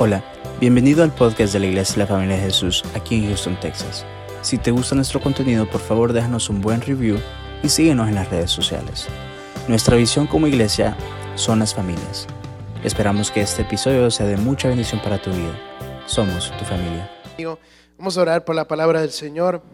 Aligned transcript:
Hola, 0.00 0.22
bienvenido 0.60 1.02
al 1.02 1.12
podcast 1.12 1.52
de 1.52 1.58
la 1.58 1.66
Iglesia 1.66 1.94
de 1.94 2.00
la 2.02 2.06
Familia 2.06 2.36
de 2.36 2.42
Jesús 2.42 2.84
aquí 2.94 3.16
en 3.16 3.26
Houston, 3.26 3.58
Texas. 3.58 4.06
Si 4.42 4.56
te 4.56 4.70
gusta 4.70 4.94
nuestro 4.94 5.20
contenido, 5.20 5.68
por 5.68 5.80
favor 5.80 6.12
déjanos 6.12 6.48
un 6.50 6.60
buen 6.60 6.80
review 6.80 7.18
y 7.64 7.68
síguenos 7.68 8.06
en 8.08 8.14
las 8.14 8.30
redes 8.30 8.52
sociales. 8.52 9.08
Nuestra 9.66 9.96
visión 9.96 10.28
como 10.28 10.46
iglesia 10.46 10.96
son 11.34 11.58
las 11.58 11.74
familias. 11.74 12.28
Esperamos 12.84 13.32
que 13.32 13.40
este 13.40 13.62
episodio 13.62 14.08
sea 14.12 14.26
de 14.26 14.36
mucha 14.36 14.68
bendición 14.68 15.02
para 15.02 15.20
tu 15.20 15.30
vida. 15.30 15.58
Somos 16.06 16.56
tu 16.56 16.64
familia. 16.64 17.10
Vamos 17.98 18.16
a 18.16 18.22
orar 18.22 18.44
por 18.44 18.54
la 18.54 18.68
palabra 18.68 19.00
del 19.00 19.10
Señor. 19.10 19.64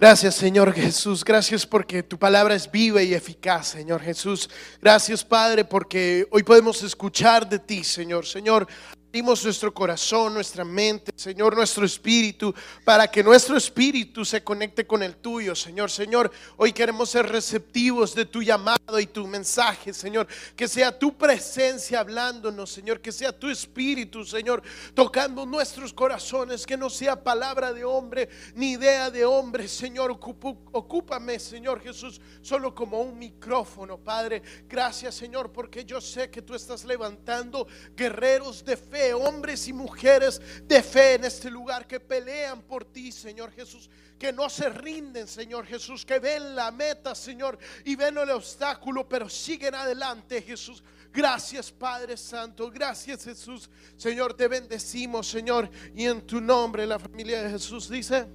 Gracias 0.00 0.36
Señor 0.36 0.72
Jesús, 0.72 1.24
gracias 1.24 1.66
porque 1.66 2.04
tu 2.04 2.20
palabra 2.20 2.54
es 2.54 2.70
viva 2.70 3.02
y 3.02 3.14
eficaz, 3.14 3.66
Señor 3.66 4.00
Jesús. 4.00 4.48
Gracias 4.80 5.24
Padre 5.24 5.64
porque 5.64 6.24
hoy 6.30 6.44
podemos 6.44 6.82
escuchar 6.84 7.48
de 7.48 7.58
ti, 7.58 7.82
Señor. 7.82 8.24
Señor, 8.24 8.68
Nuestro 9.10 9.72
corazón, 9.72 10.34
nuestra 10.34 10.64
mente, 10.64 11.10
Señor, 11.16 11.56
nuestro 11.56 11.84
espíritu, 11.84 12.54
para 12.84 13.10
que 13.10 13.24
nuestro 13.24 13.56
espíritu 13.56 14.22
se 14.22 14.44
conecte 14.44 14.86
con 14.86 15.02
el 15.02 15.16
tuyo, 15.16 15.56
Señor. 15.56 15.90
Señor, 15.90 16.30
hoy 16.58 16.74
queremos 16.74 17.08
ser 17.08 17.26
receptivos 17.26 18.14
de 18.14 18.26
tu 18.26 18.42
llamado 18.42 19.00
y 19.00 19.06
tu 19.06 19.26
mensaje, 19.26 19.94
Señor. 19.94 20.28
Que 20.54 20.68
sea 20.68 20.96
tu 20.96 21.16
presencia 21.16 22.00
hablándonos, 22.00 22.70
Señor. 22.70 23.00
Que 23.00 23.10
sea 23.10 23.32
tu 23.32 23.48
espíritu, 23.48 24.26
Señor, 24.26 24.62
tocando 24.94 25.46
nuestros 25.46 25.94
corazones. 25.94 26.66
Que 26.66 26.76
no 26.76 26.90
sea 26.90 27.24
palabra 27.24 27.72
de 27.72 27.84
hombre 27.84 28.28
ni 28.54 28.72
idea 28.72 29.10
de 29.10 29.24
hombre, 29.24 29.68
Señor. 29.68 30.10
Ocúpame, 30.12 31.38
Señor 31.38 31.80
Jesús, 31.80 32.20
solo 32.42 32.74
como 32.74 33.00
un 33.00 33.18
micrófono, 33.18 33.96
Padre. 33.96 34.42
Gracias, 34.68 35.14
Señor, 35.14 35.50
porque 35.50 35.86
yo 35.86 35.98
sé 35.98 36.30
que 36.30 36.42
tú 36.42 36.54
estás 36.54 36.84
levantando 36.84 37.66
guerreros 37.96 38.62
de 38.64 38.76
fe 38.76 38.97
hombres 39.14 39.68
y 39.68 39.72
mujeres 39.72 40.40
de 40.64 40.82
fe 40.82 41.14
en 41.14 41.24
este 41.24 41.50
lugar 41.50 41.86
que 41.86 42.00
pelean 42.00 42.62
por 42.62 42.84
ti, 42.84 43.12
Señor 43.12 43.52
Jesús, 43.52 43.88
que 44.18 44.32
no 44.32 44.50
se 44.50 44.68
rinden, 44.68 45.26
Señor 45.26 45.66
Jesús, 45.66 46.04
que 46.04 46.18
ven 46.18 46.54
la 46.54 46.70
meta, 46.70 47.14
Señor, 47.14 47.58
y 47.84 47.96
ven 47.96 48.18
el 48.18 48.30
obstáculo, 48.30 49.08
pero 49.08 49.28
siguen 49.28 49.74
adelante, 49.74 50.42
Jesús. 50.42 50.82
Gracias, 51.12 51.72
Padre 51.72 52.16
Santo. 52.16 52.70
Gracias, 52.70 53.24
Jesús. 53.24 53.70
Señor, 53.96 54.34
te 54.34 54.48
bendecimos, 54.48 55.28
Señor, 55.28 55.70
y 55.94 56.04
en 56.04 56.22
tu 56.22 56.40
nombre 56.40 56.86
la 56.86 56.98
familia 56.98 57.42
de 57.42 57.50
Jesús 57.50 57.88
dice, 57.88 58.26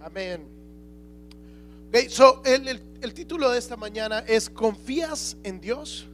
amén. 0.00 0.48
Okay, 1.88 2.10
so 2.10 2.42
el, 2.44 2.66
el 3.00 3.14
título 3.14 3.50
de 3.50 3.58
esta 3.58 3.76
mañana 3.76 4.24
es 4.26 4.50
¿Confías 4.50 5.36
en 5.44 5.60
Dios? 5.60 6.08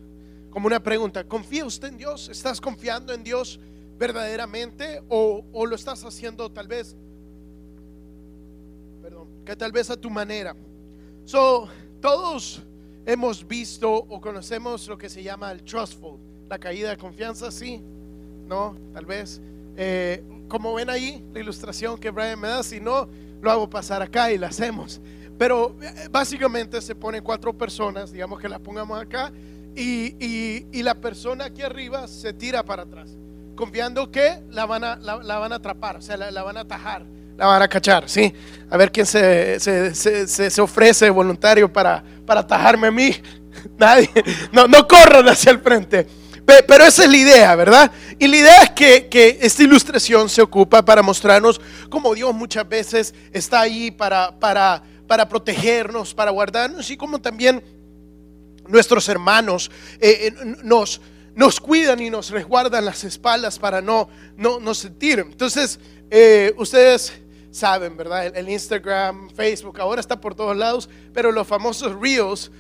Como 0.51 0.67
una 0.67 0.83
pregunta, 0.83 1.25
¿confía 1.25 1.65
usted 1.65 1.89
en 1.89 1.97
Dios? 1.97 2.29
¿Estás 2.29 2.61
confiando 2.61 3.13
en 3.13 3.23
Dios 3.23 3.61
verdaderamente 3.99 5.03
o, 5.09 5.45
lo 5.67 5.77
estás 5.77 6.05
haciendo 6.05 6.51
tal 6.51 6.67
vez, 6.67 6.97
perdón, 9.01 9.29
que 9.45 9.55
tal 9.55 9.73
vez 9.73 9.91
a 9.91 9.97
tu 9.97 10.11
manera? 10.11 10.55
So, 11.25 11.69
todos 12.01 12.63
hemos 13.07 13.47
visto 13.47 13.93
o 13.93 14.21
conocemos 14.21 14.89
lo 14.89 14.99
que 14.99 15.09
se 15.09 15.23
llama 15.23 15.53
el 15.53 15.63
trustful, 15.63 16.19
la 16.49 16.59
caída 16.59 16.91
de 16.91 16.97
confianza, 16.97 17.51
sí, 17.51 17.81
no, 18.47 18.77
tal 18.93 19.07
vez. 19.07 19.41
Eh, 19.77 20.23
como 20.49 20.75
ven 20.75 20.91
ahí, 20.91 21.25
la 21.33 21.41
ilustración 21.41 21.99
que 21.99 22.11
Brian 22.11 22.41
me 22.41 22.49
da, 22.49 22.63
si 22.65 22.81
no, 22.81 23.09
lo 23.41 23.51
hago 23.51 23.71
pasar 23.71 24.03
acá 24.03 24.33
y 24.33 24.39
la 24.39 24.49
hacemos. 24.49 25.01
Pero 25.41 25.75
eh, 25.81 26.09
básicamente 26.11 26.83
se 26.83 26.95
ponen 26.95 27.23
cuatro 27.23 27.55
personas, 27.55 28.13
digamos 28.13 28.39
que 28.39 28.47
la 28.47 28.59
pongamos 28.59 29.01
acá, 29.01 29.33
y, 29.75 30.83
la 30.83 30.95
persona 30.95 31.47
aquí 31.47 31.63
arriba 31.63 32.07
se 32.09 32.35
tira 32.35 32.63
para 32.63 32.83
atrás, 32.83 33.17
confiando 33.57 34.11
que 34.11 34.43
la 34.51 34.67
van 34.67 34.85
a, 34.85 34.97
la, 34.97 35.39
van 35.39 35.55
a 35.55 35.57
atrapar, 35.57 35.97
o 35.97 36.03
sea, 36.03 36.19
la, 36.19 36.43
van 36.43 36.59
a 36.59 36.61
atajar, 36.61 37.07
la 37.39 37.47
van 37.47 37.63
a 37.63 37.69
cachar, 37.69 38.07
¿sí? 38.07 38.35
A 38.69 38.77
ver 38.77 38.93
quién 38.93 39.07
se, 39.07 39.59
se, 39.59 40.61
ofrece 40.61 41.09
voluntario 41.09 41.73
para, 41.73 42.05
para 42.27 42.41
atajarme 42.41 42.89
a 42.89 42.91
mí. 42.91 43.17
Nadie, 43.79 44.11
no, 44.53 44.69
no 44.69 44.87
corran 44.87 45.27
hacia 45.27 45.53
el 45.53 45.61
frente. 45.61 46.07
Pero 46.45 46.85
esa 46.85 47.05
es 47.05 47.11
la 47.11 47.17
idea, 47.17 47.55
¿verdad? 47.55 47.91
Y 48.19 48.27
la 48.27 48.37
idea 48.37 48.63
es 48.65 48.71
que, 48.73 49.07
que, 49.09 49.39
esta 49.41 49.63
ilustración 49.63 50.29
se 50.29 50.43
ocupa 50.43 50.85
para 50.85 51.01
mostrarnos 51.01 51.61
cómo 51.89 52.15
Dios 52.15 52.35
muchas 52.35 52.69
veces 52.69 53.15
está 53.33 53.61
ahí 53.61 53.91
para, 53.91 54.39
para, 54.39 54.83
para 55.11 55.29
protegernos, 55.29 56.15
para 56.15 56.31
guardarnos 56.31 56.89
y 56.89 56.97
cómo 56.97 57.21
también 57.21 57.65
nuestros 58.69 59.09
hermanos 59.09 59.69
eh, 59.99 60.29
eh, 60.29 60.55
nos, 60.63 61.01
nos 61.35 61.59
cuidan 61.59 62.01
y 62.01 62.11
nos 62.11 62.31
resguardan 62.31 62.85
las 62.85 63.03
espaldas 63.03 63.59
para 63.59 63.83
no, 63.83 64.09
no, 64.37 64.61
no 64.61 64.73
sentir. 64.73 65.19
Entonces, 65.19 65.81
eh, 66.13 66.55
ustedes 66.59 67.13
saben, 67.51 67.97
¿verdad? 67.97 68.37
El, 68.37 68.49
Instagram, 68.49 69.31
Facebook, 69.31 69.81
ahora 69.81 70.01
está 70.01 70.21
por 70.21 70.35
todos 70.35 70.57
lados, 70.57 70.89
pero 71.13 71.33
los 71.33 71.47
famosos 71.47 71.99
Reels, 72.01 72.51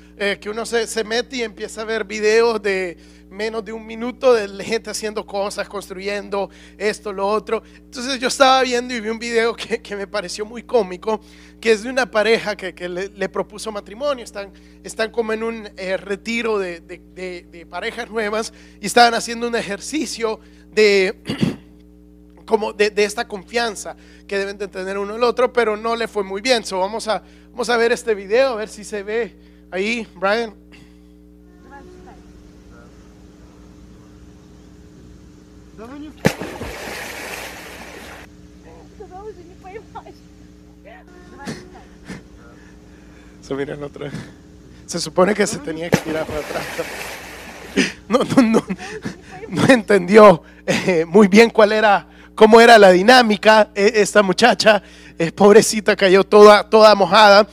que 0.40 0.50
uno 0.50 0.66
se, 0.66 0.86
se 0.86 1.02
mete 1.02 1.36
y 1.36 1.42
empieza 1.42 1.80
a 1.80 1.84
ver 1.84 2.04
videos 2.04 2.60
de 2.60 2.98
menos 3.30 3.64
de 3.64 3.72
un 3.72 3.86
minuto 3.86 4.34
de 4.34 4.64
gente 4.64 4.90
haciendo 4.90 5.24
cosas, 5.24 5.68
construyendo 5.68 6.50
esto, 6.76 7.12
lo 7.12 7.26
otro. 7.26 7.62
Entonces 7.76 8.18
yo 8.18 8.28
estaba 8.28 8.62
viendo 8.62 8.92
y 8.92 9.00
vi 9.00 9.08
un 9.08 9.18
video 9.18 9.54
que, 9.54 9.80
que 9.80 9.96
me 9.96 10.06
pareció 10.06 10.44
muy 10.44 10.64
cómico, 10.64 11.20
que 11.60 11.72
es 11.72 11.82
de 11.82 11.90
una 11.90 12.10
pareja 12.10 12.56
que, 12.56 12.74
que 12.74 12.88
le, 12.88 13.28
propuso 13.28 13.70
matrimonio, 13.70 14.24
están, 14.24 14.52
están 14.82 15.10
como 15.10 15.32
en 15.32 15.42
un 15.42 15.68
eh, 15.76 15.96
retiro 15.96 16.58
de, 16.58 16.80
de, 16.80 17.46
de, 17.48 17.66
parejas 17.66 18.10
nuevas 18.10 18.52
y 18.80 18.86
estaban 18.86 19.14
haciendo 19.14 19.48
un 19.48 19.56
ejercicio 19.56 20.40
de... 20.72 21.16
como 22.50 22.72
de, 22.72 22.93
esta 22.97 23.28
confianza 23.28 23.94
que 24.27 24.37
deben 24.37 24.59
de 24.59 24.66
tener 24.66 24.99
uno 24.99 25.15
el 25.15 25.22
otro, 25.22 25.53
pero 25.53 25.77
no 25.77 25.94
le 25.94 26.09
fue 26.09 26.25
muy 26.25 26.41
bien. 26.41 26.65
So, 26.65 26.81
vamos, 26.81 27.06
a, 27.06 27.22
vamos 27.53 27.71
a 27.71 27.77
ver 27.77 27.93
este 27.93 28.12
video, 28.12 28.55
a 28.55 28.56
ver 28.56 28.69
si 28.69 28.83
se 28.83 29.05
ve 29.05 29.37
ahí, 29.71 30.05
Brian. 30.16 30.53
Se 43.41 43.55
mira 43.55 43.75
el 43.75 43.82
otro. 43.84 44.09
Se 44.87 44.99
supone 44.99 45.34
que 45.34 45.47
se 45.47 45.59
tenía 45.59 45.88
que 45.88 45.99
tirar 45.99 46.27
para 46.27 46.41
atrás. 46.41 46.67
No, 48.09 48.19
no, 48.25 48.43
no, 48.43 48.67
no 49.49 49.67
entendió 49.69 50.43
eh, 50.67 51.05
muy 51.06 51.28
bien 51.28 51.49
cuál 51.50 51.71
era, 51.71 52.09
cómo 52.40 52.58
era 52.58 52.78
la 52.78 52.90
dinámica. 52.90 53.68
Eh, 53.74 53.92
esta 53.96 54.22
muchacha, 54.22 54.82
eh, 55.18 55.30
pobrecita, 55.30 55.94
cayó 55.94 56.24
toda, 56.24 56.66
toda 56.66 56.94
mojada. 56.94 57.46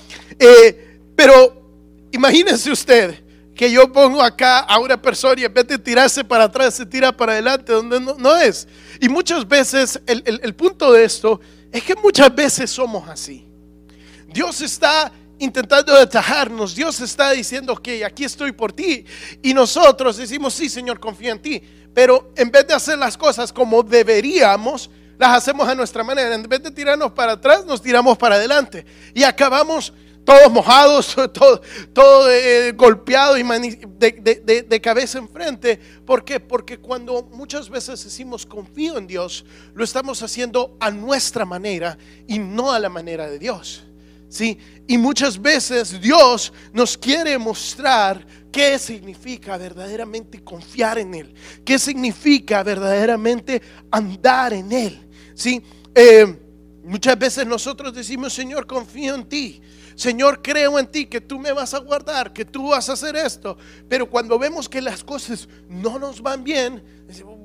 pero 1.14 1.62
imagínense 2.10 2.72
usted, 2.72 3.22
que 3.54 3.70
yo 3.70 3.92
pongo 3.92 4.24
acá 4.24 4.60
a 4.60 4.80
una 4.80 4.96
persona 5.02 5.42
y 5.42 5.44
en 5.44 5.54
vez 5.54 5.68
de 5.68 5.78
tirarse 5.78 6.24
para 6.24 6.46
atrás, 6.46 6.74
se 6.76 6.86
tira 6.86 7.12
para 7.12 7.34
adelante, 7.34 7.74
donde 7.74 8.00
no, 8.00 8.38
es. 8.38 8.66
Y 9.02 9.10
muchas 9.10 9.46
veces, 9.46 10.00
el, 10.06 10.24
el 10.26 10.56
punto 10.56 10.94
de 10.94 11.04
esto 11.04 11.42
es 11.70 11.84
que 11.84 11.96
muchas 11.96 12.34
veces 12.34 12.72
somos 12.72 13.10
así. 13.10 13.46
Dios 14.30 14.62
está 14.62 15.12
intentando 15.38 15.94
atajarnos, 15.98 16.76
Dios 16.76 17.02
está 17.02 17.32
diciendo 17.32 17.76
que 17.76 18.06
aquí 18.06 18.24
estoy 18.24 18.54
por 18.54 18.72
ti. 18.72 19.04
Y 19.42 19.54
nosotros 19.54 20.16
decimos, 20.16 20.54
sí, 20.54 20.70
Señor, 20.70 20.98
confía 20.98 21.34
en 21.34 21.42
ti. 21.42 21.62
Pero 21.98 22.32
en 22.36 22.52
vez 22.52 22.68
de 22.68 22.76
hacer 22.76 22.96
las 22.96 23.18
cosas 23.18 23.52
como 23.52 23.82
deberíamos, 23.82 24.88
las 25.18 25.36
hacemos 25.36 25.68
a 25.68 25.74
nuestra 25.74 26.04
manera. 26.04 26.36
En 26.36 26.44
vez 26.44 26.62
de 26.62 26.70
tirarnos 26.70 27.12
para 27.12 27.32
atrás, 27.32 27.66
nos 27.66 27.82
tiramos 27.82 28.16
para 28.20 28.36
adelante. 28.36 28.86
Y 29.16 29.24
acabamos 29.24 29.92
todos 30.24 30.52
mojados, 30.52 31.16
todo, 31.34 31.60
todo 31.94 32.30
eh, 32.30 32.72
golpeado 32.74 33.36
y 33.36 33.42
de, 33.42 34.64
de, 34.70 34.80
cabeza 34.80 35.18
enfrente. 35.18 35.80
¿Por 36.06 36.24
qué? 36.24 36.40
Porque 36.40 36.78
cuando 36.78 37.24
muchas 37.32 37.68
veces 37.68 38.04
decimos 38.04 38.46
confío 38.46 39.00
en 39.00 39.08
Dios, 39.08 39.44
lo 39.74 39.84
estamos 39.84 40.22
haciendo 40.22 40.78
a 40.80 40.92
nuestra 40.92 41.46
manera 41.46 41.98
y 42.28 42.38
no 42.38 42.72
a 42.72 42.78
la 42.78 42.90
manera 42.90 43.28
de 43.28 43.40
Dios. 43.40 43.87
¿Sí? 44.30 44.58
Y 44.88 44.98
muchas 44.98 45.42
veces 45.42 46.02
Dios 46.02 46.52
nos 46.74 46.98
quiere 46.98 47.38
mostrar 47.38 48.26
qué 48.52 48.78
significa 48.78 49.58
verdaderamente 49.58 50.44
confiar 50.44 50.98
en 50.98 51.14
Él, 51.14 51.34
qué 51.64 51.80
significa 51.80 52.62
verdaderamente 52.64 53.62
andar 53.92 54.54
en 54.54 54.72
Él. 54.72 55.10
¿Sí? 55.34 55.64
Eh, 55.96 56.26
muchas 56.84 57.18
veces 57.18 57.48
nosotros 57.48 57.94
decimos, 57.94 58.34
Señor, 58.34 58.68
confío 58.68 59.16
en 59.16 59.26
ti. 59.26 59.62
Señor, 59.96 60.44
creo 60.44 60.78
en 60.78 60.86
ti, 60.86 61.08
que 61.08 61.22
tú 61.22 61.40
me 61.40 61.52
vas 61.52 61.74
a 61.74 61.80
guardar, 61.80 62.32
que 62.32 62.46
tú 62.46 62.70
vas 62.70 62.88
a 62.88 62.94
hacer 62.94 63.16
esto. 63.16 63.58
Pero 63.90 64.08
cuando 64.08 64.38
vemos 64.38 64.70
que 64.70 64.80
las 64.80 65.04
cosas 65.04 65.50
no 65.68 65.98
nos 65.98 66.22
van 66.22 66.44
bien, 66.44 66.84
decimos, 67.08 67.38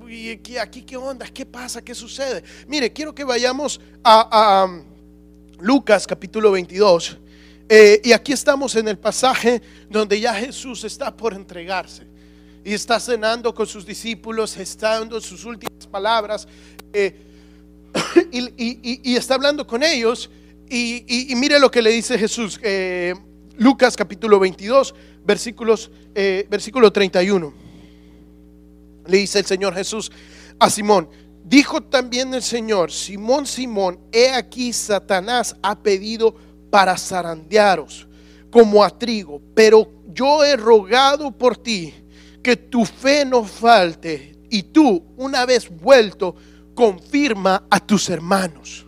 aquí 0.60 0.82
qué 0.82 0.96
onda? 0.96 1.26
¿Qué 1.26 1.46
pasa? 1.46 1.82
¿Qué 1.82 1.94
sucede? 1.94 2.44
Mire, 2.66 2.92
quiero 2.92 3.14
que 3.14 3.24
vayamos 3.24 3.80
a, 4.04 4.66
Lucas 5.62 6.08
capítulo 6.08 6.50
22. 6.50 7.18
Eh, 7.68 8.00
y 8.04 8.12
aquí 8.12 8.32
estamos 8.32 8.74
en 8.74 8.88
el 8.88 8.98
pasaje 8.98 9.62
donde 9.88 10.18
ya 10.18 10.34
Jesús 10.34 10.82
está 10.82 11.16
por 11.16 11.34
entregarse. 11.34 12.02
Y 12.64 12.74
está 12.74 12.98
cenando 12.98 13.54
con 13.54 13.66
sus 13.68 13.86
discípulos, 13.86 14.56
está 14.56 14.98
dando 14.98 15.20
sus 15.20 15.44
últimas 15.44 15.86
palabras. 15.86 16.48
Eh, 16.92 17.14
y, 18.32 19.14
está 19.14 19.34
hablando 19.34 19.64
con 19.64 19.84
ellos. 19.84 20.30
Y, 20.68 21.32
mire 21.36 21.60
lo 21.60 21.70
que 21.70 21.80
le 21.80 21.90
dice 21.90 22.18
Jesús. 22.18 22.58
Eh, 22.60 23.14
Lucas 23.56 23.96
capítulo 23.96 24.40
22, 24.40 24.94
versículos, 25.24 25.92
versículo 26.12 26.92
31. 26.92 27.54
Le 29.06 29.16
dice 29.16 29.38
el 29.38 29.46
Señor 29.46 29.74
Jesús 29.74 30.10
a 30.58 30.68
Simón. 30.68 31.08
Dijo 31.44 31.82
también 31.82 32.32
el 32.34 32.42
Señor, 32.42 32.92
Simón, 32.92 33.46
Simón, 33.46 33.98
he 34.12 34.30
aquí 34.30 34.72
Satanás 34.72 35.56
ha 35.62 35.78
pedido 35.78 36.34
para 36.70 36.96
zarandearos 36.96 38.06
como 38.50 38.84
a 38.84 38.90
trigo, 38.90 39.40
pero 39.54 39.90
yo 40.08 40.44
he 40.44 40.56
rogado 40.56 41.30
por 41.32 41.56
ti 41.56 41.92
que 42.42 42.56
tu 42.56 42.84
fe 42.84 43.24
no 43.24 43.44
falte 43.44 44.38
y 44.50 44.62
tú, 44.62 45.02
una 45.16 45.46
vez 45.46 45.68
vuelto, 45.70 46.36
confirma 46.74 47.64
a 47.70 47.80
tus 47.80 48.10
hermanos. 48.10 48.86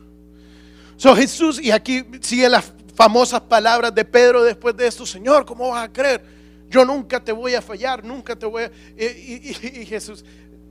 So 0.97 1.17
Jesús, 1.17 1.61
y 1.61 1.71
aquí 1.71 2.05
sigue 2.21 2.49
las 2.49 2.73
famosas 2.95 3.41
palabras 3.41 3.95
de 3.95 4.05
Pedro 4.05 4.43
después 4.45 4.77
de 4.77 4.87
esto, 4.87 5.07
Señor, 5.07 5.45
¿cómo 5.45 5.71
vas 5.71 5.89
a 5.89 5.93
creer? 5.93 6.23
Yo 6.69 6.85
nunca 6.85 7.23
te 7.23 7.33
voy 7.33 7.55
a 7.55 7.63
fallar, 7.63 8.05
nunca 8.05 8.37
te 8.37 8.47
voy 8.47 8.65
a... 8.65 8.73
Y, 8.97 9.87
Jesús, 9.87 10.25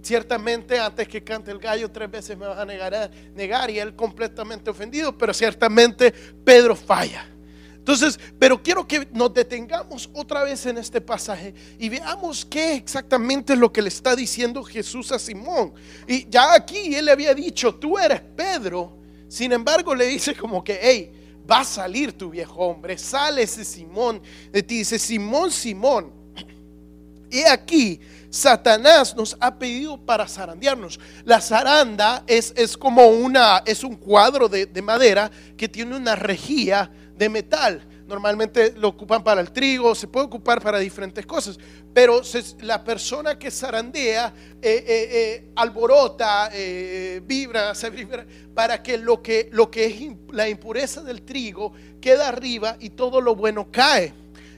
ciertamente 0.03 0.77
antes 0.79 1.07
que 1.07 1.23
cante 1.23 1.49
el 1.49 1.57
gallo 1.57 1.89
tres 1.89 2.11
veces 2.11 2.37
me 2.37 2.45
vas 2.45 2.59
a 2.59 2.65
negar, 2.65 3.09
negar 3.33 3.71
y 3.71 3.79
él 3.79 3.95
completamente 3.95 4.69
ofendido, 4.69 5.17
pero 5.17 5.33
ciertamente 5.33 6.13
Pedro 6.43 6.75
falla. 6.75 7.27
Entonces, 7.75 8.17
pero 8.39 8.63
quiero 8.63 8.87
que 8.87 9.09
nos 9.11 9.33
detengamos 9.33 10.09
otra 10.13 10.43
vez 10.45 10.65
en 10.67 10.77
este 10.77 11.01
pasaje 11.01 11.53
y 11.77 11.89
veamos 11.89 12.45
qué 12.45 12.75
exactamente 12.75 13.53
es 13.53 13.59
lo 13.59 13.73
que 13.73 13.81
le 13.81 13.89
está 13.89 14.15
diciendo 14.15 14.63
Jesús 14.63 15.11
a 15.11 15.19
Simón. 15.19 15.73
Y 16.07 16.29
ya 16.29 16.53
aquí 16.53 16.95
él 16.95 17.05
le 17.05 17.11
había 17.11 17.33
dicho, 17.33 17.75
tú 17.75 17.97
eres 17.97 18.21
Pedro. 18.21 18.99
Sin 19.27 19.51
embargo, 19.51 19.93
le 19.95 20.05
dice 20.05 20.33
como 20.33 20.63
que, 20.63 20.79
hey, 20.81 21.11
va 21.49 21.59
a 21.59 21.65
salir 21.65 22.13
tu 22.13 22.29
viejo 22.29 22.55
hombre, 22.55 22.97
sale 22.97 23.43
ese 23.43 23.65
Simón 23.65 24.21
de. 24.51 24.61
Dice, 24.61 24.97
Simón, 24.97 25.51
Simón, 25.51 26.22
he 27.33 27.47
aquí, 27.47 27.99
Satanás 28.29 29.15
nos 29.15 29.35
ha 29.39 29.57
pedido 29.57 29.97
para 29.97 30.27
zarandearnos. 30.27 30.99
La 31.25 31.41
zaranda 31.41 32.23
es, 32.27 32.53
es 32.55 32.77
como 32.77 33.07
una, 33.07 33.63
es 33.65 33.83
un 33.83 33.95
cuadro 33.95 34.47
de, 34.47 34.65
de 34.65 34.81
madera 34.81 35.29
que 35.57 35.67
tiene 35.67 35.95
una 35.95 36.15
rejilla 36.15 36.89
de 37.15 37.29
metal. 37.29 37.87
Normalmente 38.07 38.73
lo 38.75 38.89
ocupan 38.89 39.23
para 39.23 39.39
el 39.39 39.51
trigo, 39.51 39.95
se 39.95 40.07
puede 40.07 40.25
ocupar 40.25 40.61
para 40.61 40.77
diferentes 40.77 41.25
cosas, 41.25 41.57
pero 41.93 42.21
la 42.61 42.83
persona 42.83 43.39
que 43.39 43.49
zarandea 43.49 44.33
eh, 44.61 44.83
eh, 44.85 45.09
eh, 45.11 45.51
alborota, 45.55 46.49
vibra, 47.23 47.73
se 47.75 47.89
vibra, 47.89 48.25
para 48.53 48.83
que 48.83 48.97
lo, 48.97 49.21
que 49.21 49.49
lo 49.51 49.71
que 49.71 49.85
es 49.85 49.95
la 50.31 50.49
impureza 50.49 51.01
del 51.01 51.21
trigo 51.21 51.71
queda 52.01 52.27
arriba 52.27 52.75
y 52.79 52.89
todo 52.89 53.21
lo 53.21 53.35
bueno 53.35 53.71
cae 53.71 54.13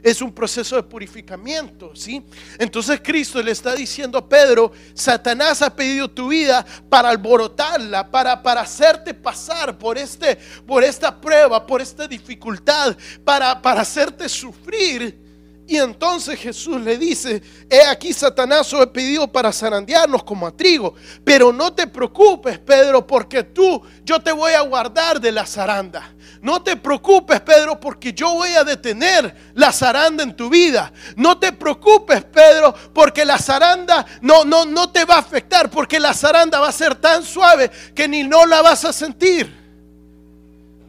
es 0.05 0.21
un 0.21 0.31
proceso 0.31 0.75
de 0.75 0.83
purificamiento, 0.83 1.95
¿sí? 1.95 2.23
Entonces 2.59 3.01
Cristo 3.03 3.41
le 3.41 3.49
está 3.49 3.73
diciendo 3.73 4.19
a 4.19 4.29
Pedro, 4.29 4.71
Satanás 4.93 5.63
ha 5.63 5.75
pedido 5.75 6.07
tu 6.07 6.27
vida 6.27 6.63
para 6.87 7.09
alborotarla, 7.09 8.11
para, 8.11 8.43
para 8.43 8.61
hacerte 8.61 9.15
pasar 9.15 9.75
por, 9.79 9.97
este, 9.97 10.35
por 10.67 10.83
esta 10.83 11.19
prueba, 11.19 11.65
por 11.65 11.81
esta 11.81 12.07
dificultad, 12.07 12.95
para, 13.23 13.59
para 13.59 13.81
hacerte 13.81 14.29
sufrir. 14.29 15.24
Y 15.67 15.77
entonces 15.77 16.39
Jesús 16.39 16.79
le 16.79 16.95
dice, 16.95 17.41
he 17.69 17.81
aquí 17.81 18.13
Satanás 18.13 18.71
os 18.71 18.81
he 18.83 18.87
pedido 18.87 19.31
para 19.31 19.51
zarandearnos 19.51 20.23
como 20.23 20.45
a 20.45 20.55
trigo, 20.55 20.93
pero 21.23 21.51
no 21.51 21.73
te 21.73 21.87
preocupes, 21.87 22.59
Pedro, 22.59 23.07
porque 23.07 23.43
tú, 23.43 23.81
yo 24.03 24.19
te 24.19 24.31
voy 24.31 24.51
a 24.51 24.61
guardar 24.61 25.19
de 25.19 25.31
la 25.31 25.43
zaranda. 25.45 26.13
No 26.39 26.61
te 26.61 26.75
preocupes, 26.75 27.41
Pedro, 27.41 27.79
porque 27.79 28.13
yo 28.13 28.33
voy 28.33 28.49
a 28.49 28.63
detener 28.63 29.35
la 29.55 29.71
zaranda 29.71 30.21
en 30.21 30.35
tu 30.35 30.49
vida. 30.49 30.93
No 31.15 31.39
te 31.39 31.51
preocupes, 31.51 32.23
Pedro, 32.25 32.75
porque 32.93 33.25
la 33.25 33.39
zaranda 33.39 34.05
no, 34.21 34.45
no, 34.45 34.65
no 34.65 34.91
te 34.91 35.03
va 35.03 35.15
a 35.15 35.19
afectar, 35.19 35.71
porque 35.71 35.99
la 35.99 36.13
zaranda 36.13 36.59
va 36.59 36.67
a 36.67 36.71
ser 36.71 36.93
tan 36.93 37.23
suave 37.23 37.71
que 37.95 38.07
ni 38.07 38.23
no 38.23 38.45
la 38.45 38.61
vas 38.61 38.85
a 38.85 38.93
sentir. 38.93 39.51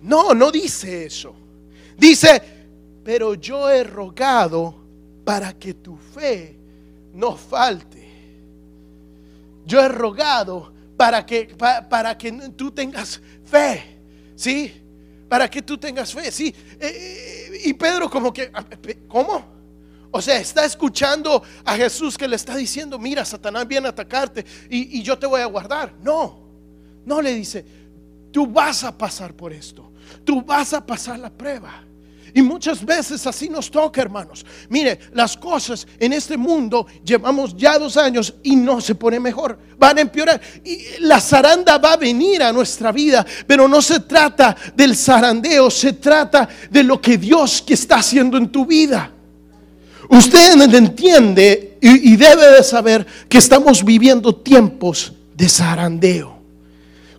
No, 0.03 0.35
no 0.35 0.51
dice 0.51 1.07
eso. 1.07 1.35
Dice, 1.97 2.56
pero 3.07 3.35
yo 3.35 3.71
he 3.71 3.85
rogado 3.85 4.75
para 5.25 5.57
que 5.57 5.75
tu 5.75 5.97
fe 5.97 6.59
no 7.15 7.37
falte. 7.37 8.05
Yo 9.65 9.81
he 9.81 9.87
rogado 9.87 10.73
para 10.97 11.25
que, 11.25 11.55
para, 11.89 12.19
que 12.19 12.33
tú 12.57 12.73
tengas 12.73 13.21
fe. 13.45 14.01
¿Sí? 14.35 14.83
para 15.29 15.49
que 15.49 15.63
tú 15.63 15.79
tengas 15.79 16.13
fe. 16.13 16.33
Sí, 16.33 16.53
eh, 16.81 17.51
eh, 17.53 17.61
y 17.67 17.75
Pedro 17.75 18.11
como 18.11 18.33
que, 18.33 18.51
ah, 18.53 18.65
¿cómo? 19.07 19.45
O 20.11 20.21
sea, 20.21 20.39
está 20.39 20.65
escuchando 20.65 21.45
a 21.65 21.77
Jesús 21.77 22.19
que 22.19 22.27
le 22.27 22.35
está 22.35 22.57
diciendo, 22.57 22.99
mira, 22.99 23.25
Satanás 23.25 23.69
viene 23.69 23.87
a 23.87 23.91
atacarte 23.91 24.45
y 24.69 25.01
yo 25.03 25.17
te 25.17 25.27
voy 25.27 25.43
a 25.43 25.47
guardar. 25.47 25.95
No, 26.03 26.41
no 27.05 27.23
le 27.23 27.35
dice, 27.35 27.65
tú 28.33 28.49
vas 28.49 28.83
a 28.83 28.97
pasar 28.97 29.33
por 29.35 29.53
esto, 29.53 29.93
tú 30.25 30.43
vas 30.43 30.73
a 30.73 30.85
pasar 30.85 31.21
la 31.21 31.31
prueba. 31.31 31.87
Y 32.37 32.43
muchas 32.43 32.85
veces 32.85 33.27
así 33.27 33.49
nos 33.49 33.71
toca, 33.71 34.03
hermanos. 34.03 34.45
Mire, 34.69 35.01
las 35.15 35.39
cosas 35.39 35.87
en 35.99 36.13
este 36.13 36.37
mundo 36.37 36.87
llevamos 37.03 37.57
ya 37.57 37.79
dos 37.79 37.97
años 37.97 38.35
y 38.43 38.55
no 38.57 38.83
se 38.83 38.95
pone 38.95 39.19
mejor. 39.19 39.59
Van 39.79 39.97
a 39.97 40.03
empeorar. 40.03 40.39
La 41.01 41.19
zaranda 41.19 41.79
va 41.79 41.95
a 41.95 41.97
venir 41.97 42.43
a 42.43 42.53
nuestra 42.53 42.93
vida. 42.93 43.25
Pero 43.47 43.67
no 43.67 43.81
se 43.81 44.01
trata 44.01 44.55
del 44.75 44.95
zarandeo, 44.95 45.71
se 45.71 45.95
trata 45.95 46.47
de 46.71 46.83
lo 46.83 47.01
que 47.01 47.17
Dios 47.17 47.63
que 47.63 47.73
está 47.73 47.97
haciendo 48.01 48.37
en 48.37 48.53
tu 48.53 48.67
vida. 48.67 49.11
Usted 50.11 50.61
entiende 50.75 51.79
y 51.81 52.17
debe 52.17 52.49
de 52.49 52.63
saber 52.63 53.07
que 53.31 53.39
estamos 53.39 53.83
viviendo 53.83 54.35
tiempos 54.35 55.11
de 55.35 55.49
zarandeo 55.49 56.36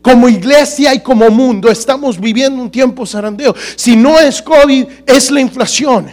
como 0.07 0.29
iglesia 0.29 0.93
y 0.93 1.01
como 1.01 1.29
mundo 1.29 1.69
estamos 1.69 2.17
viviendo 2.17 2.61
un 2.61 2.71
tiempo 2.71 3.05
zarandeo. 3.05 3.53
Si 3.75 3.97
no 3.97 4.17
es 4.17 4.41
COVID, 4.41 4.85
es 5.05 5.29
la 5.29 5.41
inflación. 5.41 6.09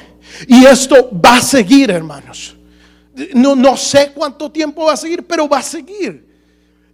Y 0.49 0.65
esto 0.65 1.11
va 1.25 1.37
a 1.37 1.41
seguir, 1.41 1.93
hermanos. 1.93 2.57
No, 3.35 3.55
no 3.55 3.77
sé 3.77 4.11
cuánto 4.13 4.51
tiempo 4.51 4.87
va 4.87 4.95
a 4.95 4.97
seguir, 4.97 5.25
pero 5.25 5.49
va 5.49 5.59
a 5.59 5.63
seguir. 5.63 6.27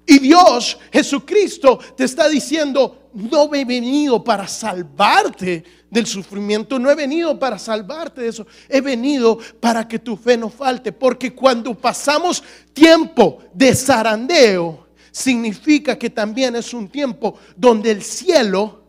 Y 0.06 0.18
Dios, 0.18 0.76
Jesucristo, 0.92 1.78
te 1.96 2.04
está 2.04 2.28
diciendo, 2.28 3.08
no 3.14 3.48
he 3.54 3.64
venido 3.64 4.22
para 4.22 4.46
salvarte 4.46 5.64
del 5.88 6.06
sufrimiento, 6.06 6.78
no 6.78 6.90
he 6.90 6.94
venido 6.94 7.38
para 7.38 7.58
salvarte 7.58 8.20
de 8.20 8.28
eso, 8.28 8.46
he 8.68 8.82
venido 8.82 9.38
para 9.58 9.88
que 9.88 9.98
tu 9.98 10.18
fe 10.18 10.36
no 10.36 10.50
falte, 10.50 10.92
porque 10.92 11.34
cuando 11.34 11.74
pasamos 11.74 12.42
tiempo 12.74 13.38
de 13.54 13.74
zarandeo, 13.74 14.89
significa 15.10 15.98
que 15.98 16.10
también 16.10 16.56
es 16.56 16.72
un 16.74 16.88
tiempo 16.88 17.38
donde 17.56 17.90
el 17.90 18.02
cielo 18.02 18.79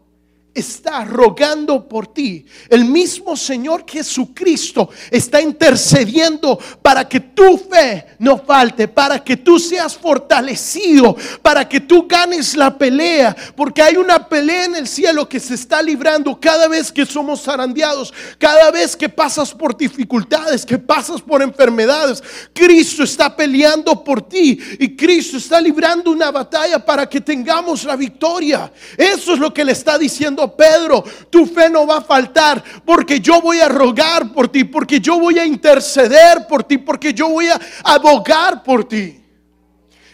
está 0.54 1.06
rogando 1.06 1.88
por 1.88 2.08
ti. 2.08 2.46
El 2.70 2.84
mismo 2.84 3.38
Señor 3.38 3.86
Jesucristo 3.88 4.90
está 5.10 5.42
intercediendo 5.42 6.60
para 6.82 7.08
que 7.08 7.20
tu 7.22 7.58
fe 7.58 8.06
no 8.20 8.38
falte, 8.38 8.88
para 8.88 9.24
que 9.24 9.38
tú 9.38 9.60
seas 9.60 9.96
fortalecido, 9.96 11.16
para 11.42 11.68
que 11.68 11.80
tú 11.80 12.06
ganes 12.08 12.56
la 12.56 12.78
pelea, 12.78 13.36
porque 13.56 13.82
hay 13.82 13.96
una 13.96 14.28
pelea 14.28 14.66
en 14.66 14.76
el 14.76 14.88
cielo 14.88 15.28
que 15.28 15.40
se 15.40 15.56
está 15.56 15.82
librando 15.82 16.38
cada 16.40 16.68
vez 16.68 16.92
que 16.92 17.06
somos 17.06 17.44
zarandeados, 17.44 18.14
cada 18.38 18.72
vez 18.72 18.96
que 18.96 19.08
pasas 19.08 19.54
por 19.54 19.78
dificultades, 19.78 20.66
que 20.66 20.78
pasas 20.78 21.22
por 21.22 21.42
enfermedades. 21.42 22.22
Cristo 22.54 23.04
está 23.04 23.34
peleando 23.34 24.04
por 24.04 24.22
ti 24.22 24.60
y 24.80 24.96
Cristo 24.98 25.38
está 25.38 25.62
librando 25.62 26.12
una 26.12 26.30
batalla 26.30 26.84
para 26.84 27.08
que 27.08 27.22
tengamos 27.22 27.86
la 27.86 27.96
victoria. 27.96 28.72
Eso 28.98 29.34
es 29.34 29.40
lo 29.40 29.54
que 29.54 29.64
le 29.64 29.72
está 29.72 29.98
diciendo 29.98 30.41
Pedro, 30.50 31.04
tu 31.30 31.46
fe 31.46 31.70
no 31.70 31.86
va 31.86 31.98
a 31.98 32.02
faltar 32.02 32.64
porque 32.86 33.20
yo 33.20 33.42
voy 33.42 33.60
a 33.60 33.68
rogar 33.68 34.32
por 34.34 34.48
ti, 34.48 34.64
porque 34.64 35.00
yo 35.00 35.20
voy 35.20 35.38
a 35.40 35.46
interceder 35.46 36.48
por 36.48 36.64
ti, 36.64 36.78
porque 36.78 37.14
yo 37.14 37.30
voy 37.30 37.48
a 37.48 37.60
abogar 37.84 38.64
por 38.64 38.86
ti. 38.86 39.22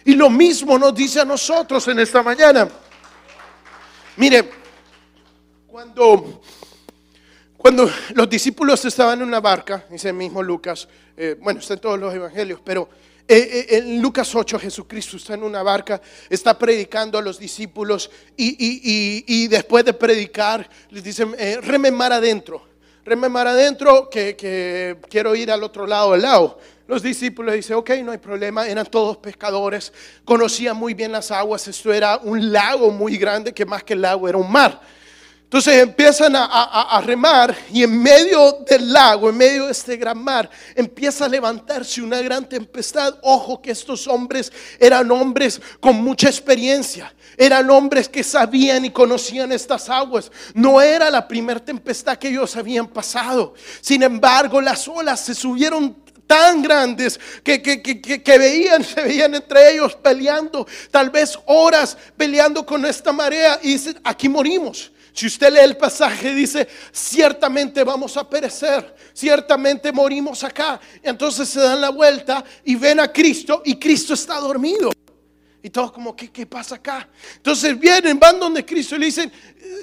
Y 0.04 0.14
lo 0.14 0.30
mismo 0.30 0.78
nos 0.78 0.94
dice 0.94 1.20
a 1.20 1.24
nosotros 1.24 1.86
en 1.88 1.98
esta 1.98 2.22
mañana. 2.22 2.68
Mire, 4.16 4.50
cuando, 5.66 6.40
cuando 7.58 7.90
los 8.14 8.30
discípulos 8.30 8.82
estaban 8.86 9.20
en 9.20 9.28
una 9.28 9.40
barca, 9.40 9.84
dice 9.90 10.08
el 10.08 10.14
mismo 10.14 10.42
Lucas, 10.42 10.88
eh, 11.16 11.36
bueno, 11.38 11.60
está 11.60 11.74
en 11.74 11.80
todos 11.80 11.98
los 11.98 12.14
evangelios, 12.14 12.60
pero 12.64 12.88
eh, 13.30 13.66
eh, 13.68 13.76
en 13.76 14.00
Lucas 14.00 14.34
8 14.34 14.58
Jesucristo 14.58 15.18
está 15.18 15.34
en 15.34 15.42
una 15.42 15.62
barca, 15.62 16.00
está 16.30 16.58
predicando 16.58 17.18
a 17.18 17.22
los 17.22 17.38
discípulos 17.38 18.10
y, 18.34 19.46
después 19.48 19.84
de 19.84 19.92
predicar 19.92 20.66
les 20.88 21.04
dicen, 21.04 21.34
eh, 21.38 21.58
rememar 21.60 22.10
adentro, 22.10 22.66
rememar 23.04 23.46
adentro 23.46 24.08
que, 24.08 24.96
quiero 25.10 25.34
ir 25.34 25.50
al 25.50 25.62
otro 25.62 25.86
lado 25.86 26.12
del 26.12 26.22
lago. 26.22 26.58
los 26.86 27.02
discípulos 27.02 27.54
dicen, 27.54 27.76
ok, 27.76 27.90
no 28.02 28.12
hay 28.12 28.18
problema, 28.18 28.66
eran 28.66 28.86
todos 28.86 29.18
pescadores, 29.18 29.92
conocían 30.24 30.78
muy 30.78 30.94
bien 30.94 31.12
las 31.12 31.30
aguas, 31.30 31.68
esto 31.68 31.92
era 31.92 32.16
un 32.16 32.50
lago 32.50 32.90
muy 32.90 33.18
grande 33.18 33.52
que 33.52 33.66
más 33.66 33.84
que 33.84 33.92
el 33.92 34.00
lago 34.00 34.26
era 34.26 34.38
un 34.38 34.50
mar. 34.50 34.80
Entonces 35.48 35.78
empiezan 35.78 36.36
a, 36.36 37.00
remar 37.02 37.56
y 37.72 37.82
en 37.82 38.02
medio 38.02 38.58
del 38.68 38.92
lago, 38.92 39.30
en 39.30 39.36
medio 39.38 39.64
de 39.64 39.72
este 39.72 39.96
gran 39.96 40.22
mar, 40.22 40.50
empieza 40.74 41.24
a 41.24 41.28
levantarse 41.28 42.02
una 42.02 42.20
gran 42.20 42.46
tempestad. 42.46 43.14
Ojo 43.22 43.62
que 43.62 43.70
estos 43.70 44.06
hombres 44.08 44.52
eran 44.78 45.10
hombres 45.10 45.58
con 45.80 45.96
mucha 46.04 46.28
experiencia. 46.28 47.14
Eran 47.34 47.70
hombres 47.70 48.10
que 48.10 48.22
sabían 48.22 48.84
y 48.84 48.90
conocían 48.90 49.50
estas 49.50 49.88
aguas. 49.88 50.30
No 50.52 50.82
era 50.82 51.08
la 51.08 51.26
primera 51.26 51.64
tempestad 51.64 52.18
que 52.18 52.28
ellos 52.28 52.54
habían 52.54 52.86
pasado. 52.86 53.54
Sin 53.80 54.02
embargo, 54.02 54.60
las 54.60 54.86
olas 54.86 55.24
se 55.24 55.34
subieron 55.34 55.96
tan 56.26 56.60
grandes 56.60 57.18
que, 57.42 57.58
veían, 58.38 58.84
se 58.94 59.00
veían 59.00 59.34
entre 59.34 59.70
ellos 59.70 59.94
peleando, 59.94 60.66
tal 60.90 61.08
vez 61.08 61.38
horas 61.46 61.96
peleando 62.18 62.66
con 62.66 62.84
esta 62.84 63.12
marea 63.12 63.58
y 63.62 63.72
dicen, 63.72 63.98
aquí 64.04 64.28
morimos. 64.28 64.92
Si 65.18 65.26
usted 65.26 65.52
lee 65.52 65.64
el 65.64 65.76
pasaje, 65.76 66.32
dice, 66.32 66.68
ciertamente 66.92 67.82
vamos 67.82 68.16
a 68.16 68.30
perecer, 68.30 68.94
ciertamente 69.12 69.90
morimos 69.90 70.44
acá. 70.44 70.78
Entonces 71.02 71.48
se 71.48 71.58
dan 71.58 71.80
la 71.80 71.90
vuelta 71.90 72.44
y 72.64 72.76
ven 72.76 73.00
a 73.00 73.12
Cristo 73.12 73.60
y 73.64 73.74
Cristo 73.80 74.14
está 74.14 74.38
dormido. 74.38 74.92
Y 75.60 75.70
todos 75.70 75.90
como, 75.90 76.14
¿qué, 76.14 76.30
qué 76.30 76.46
pasa 76.46 76.76
acá? 76.76 77.08
Entonces 77.34 77.76
vienen, 77.76 78.16
van 78.20 78.38
donde 78.38 78.64
Cristo 78.64 78.94
y 78.94 79.00
le 79.00 79.06
dicen, 79.06 79.32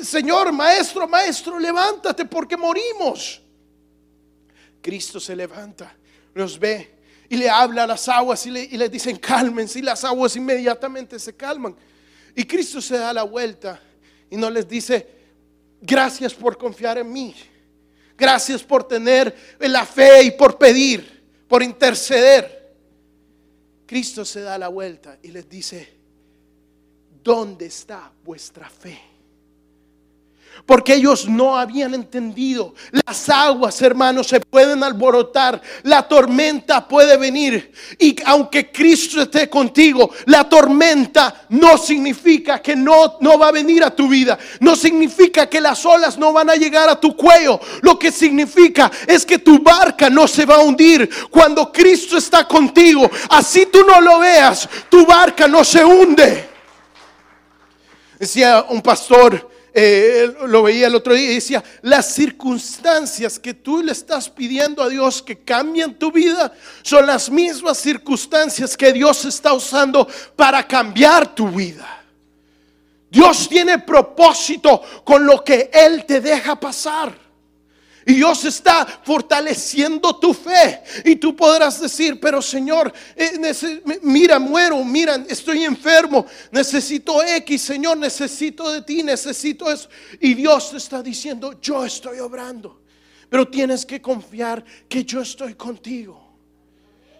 Señor, 0.01 0.53
maestro, 0.53 1.05
maestro, 1.05 1.59
levántate 1.59 2.23
porque 2.23 2.55
morimos. 2.55 3.41
Cristo 4.81 5.19
se 5.19 5.35
levanta, 5.35 5.97
los 6.33 6.57
ve 6.57 6.95
y 7.27 7.35
le 7.35 7.49
habla 7.49 7.83
a 7.83 7.87
las 7.87 8.07
aguas 8.07 8.45
y 8.45 8.51
le, 8.51 8.63
y 8.63 8.77
le 8.77 8.87
dicen, 8.87 9.17
cálmense. 9.17 9.79
Y 9.79 9.81
las 9.81 10.05
aguas 10.05 10.33
inmediatamente 10.37 11.19
se 11.19 11.35
calman. 11.35 11.75
Y 12.33 12.45
Cristo 12.45 12.79
se 12.79 12.97
da 12.97 13.11
la 13.11 13.23
vuelta 13.23 13.81
y 14.29 14.37
no 14.37 14.49
les 14.49 14.65
dice, 14.65 15.14
Gracias 15.85 16.33
por 16.33 16.57
confiar 16.57 16.97
en 16.97 17.11
mí. 17.11 17.35
Gracias 18.17 18.63
por 18.63 18.87
tener 18.87 19.35
la 19.59 19.85
fe 19.85 20.23
y 20.23 20.31
por 20.31 20.57
pedir, 20.57 21.23
por 21.47 21.61
interceder. 21.61 22.73
Cristo 23.85 24.25
se 24.25 24.41
da 24.41 24.57
la 24.57 24.69
vuelta 24.69 25.19
y 25.21 25.29
les 25.29 25.47
dice, 25.47 25.93
¿dónde 27.23 27.67
está 27.67 28.11
vuestra 28.23 28.69
fe? 28.69 29.14
Porque 30.65 30.95
ellos 30.95 31.27
no 31.27 31.57
habían 31.57 31.93
entendido. 31.93 32.73
Las 32.91 33.29
aguas, 33.29 33.81
hermanos, 33.81 34.27
se 34.27 34.39
pueden 34.39 34.83
alborotar, 34.83 35.61
la 35.83 36.07
tormenta 36.07 36.87
puede 36.87 37.17
venir. 37.17 37.71
Y 37.99 38.15
aunque 38.25 38.71
Cristo 38.71 39.21
esté 39.21 39.49
contigo, 39.49 40.09
la 40.25 40.47
tormenta 40.47 41.45
no 41.49 41.77
significa 41.77 42.61
que 42.61 42.75
no, 42.75 43.17
no 43.21 43.37
va 43.37 43.49
a 43.49 43.51
venir 43.51 43.83
a 43.83 43.95
tu 43.95 44.07
vida. 44.07 44.37
No 44.59 44.75
significa 44.75 45.47
que 45.47 45.61
las 45.61 45.85
olas 45.85 46.17
no 46.17 46.33
van 46.33 46.49
a 46.49 46.55
llegar 46.55 46.89
a 46.89 46.99
tu 46.99 47.15
cuello. 47.15 47.59
Lo 47.81 47.99
que 47.99 48.11
significa 48.11 48.91
es 49.07 49.25
que 49.25 49.39
tu 49.39 49.59
barca 49.59 50.09
no 50.09 50.27
se 50.27 50.45
va 50.45 50.55
a 50.55 50.63
hundir 50.63 51.09
cuando 51.29 51.71
Cristo 51.71 52.17
está 52.17 52.47
contigo. 52.47 53.09
Así 53.29 53.67
tú 53.67 53.83
no 53.85 54.01
lo 54.01 54.19
veas, 54.19 54.67
tu 54.89 55.05
barca 55.05 55.47
no 55.47 55.63
se 55.63 55.83
hunde. 55.83 56.49
Decía 58.17 58.65
un 58.69 58.81
pastor, 58.81 59.54
lo 60.47 60.63
veía 60.63 60.87
el 60.87 60.95
otro 60.95 61.13
día 61.13 61.31
y 61.31 61.35
decía, 61.35 61.63
las 61.81 62.13
circunstancias 62.13 63.37
que 63.37 63.53
tú 63.53 63.83
le 63.83 63.91
estás 63.91 64.29
pidiendo 64.29 64.81
a 64.81 64.87
Dios 64.87 65.21
que 65.21 65.39
cambien 65.39 65.93
tu 65.95 66.13
vida 66.13 66.53
son 66.81 67.05
las 67.05 67.29
mismas 67.29 67.77
circunstancias 67.77 68.77
que 68.77 68.93
Dios 68.93 69.25
está 69.25 69.53
usando 69.53 70.07
para 70.35 70.65
cambiar 70.65 71.35
tu 71.35 71.49
vida. 71.49 72.03
Dios 73.09 73.49
tiene 73.49 73.79
propósito 73.79 74.81
con 75.03 75.25
lo 75.25 75.43
que 75.43 75.69
Él 75.73 76.05
te 76.05 76.21
deja 76.21 76.57
pasar. 76.57 77.24
Y 78.05 78.13
Dios 78.13 78.45
está 78.45 78.85
fortaleciendo 79.03 80.15
tu 80.17 80.33
fe. 80.33 80.83
Y 81.03 81.15
tú 81.15 81.35
podrás 81.35 81.81
decir, 81.81 82.19
pero 82.19 82.39
Señor, 82.39 82.93
eh, 83.15 83.39
mira, 84.03 84.37
muero, 84.37 84.83
mira, 84.83 85.25
estoy 85.27 85.63
enfermo, 85.63 86.25
necesito 86.51 87.23
X, 87.23 87.61
Señor, 87.63 87.97
necesito 87.97 88.71
de 88.71 88.83
ti, 88.83 89.01
necesito 89.01 89.71
eso. 89.71 89.89
Y 90.19 90.35
Dios 90.35 90.69
te 90.69 90.77
está 90.77 91.01
diciendo, 91.01 91.59
yo 91.59 91.83
estoy 91.83 92.19
obrando. 92.19 92.83
Pero 93.27 93.47
tienes 93.47 93.85
que 93.85 93.99
confiar 93.99 94.63
que 94.87 95.03
yo 95.03 95.21
estoy 95.21 95.55
contigo. 95.55 96.21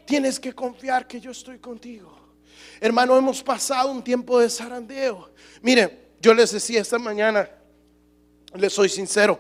Tienes 0.06 0.40
que 0.40 0.54
confiar 0.54 1.08
que 1.08 1.20
yo 1.20 1.32
estoy 1.32 1.58
contigo. 1.58 2.16
Hermano, 2.80 3.18
hemos 3.18 3.42
pasado 3.42 3.90
un 3.90 4.04
tiempo 4.04 4.40
de 4.40 4.52
zarandeo. 4.52 5.32
Mire, 5.64 6.10
yo 6.22 6.32
les 6.34 6.52
decía 6.52 6.82
esta 6.82 7.00
mañana, 7.00 7.50
les 8.54 8.72
soy 8.72 8.88
sincero, 8.88 9.40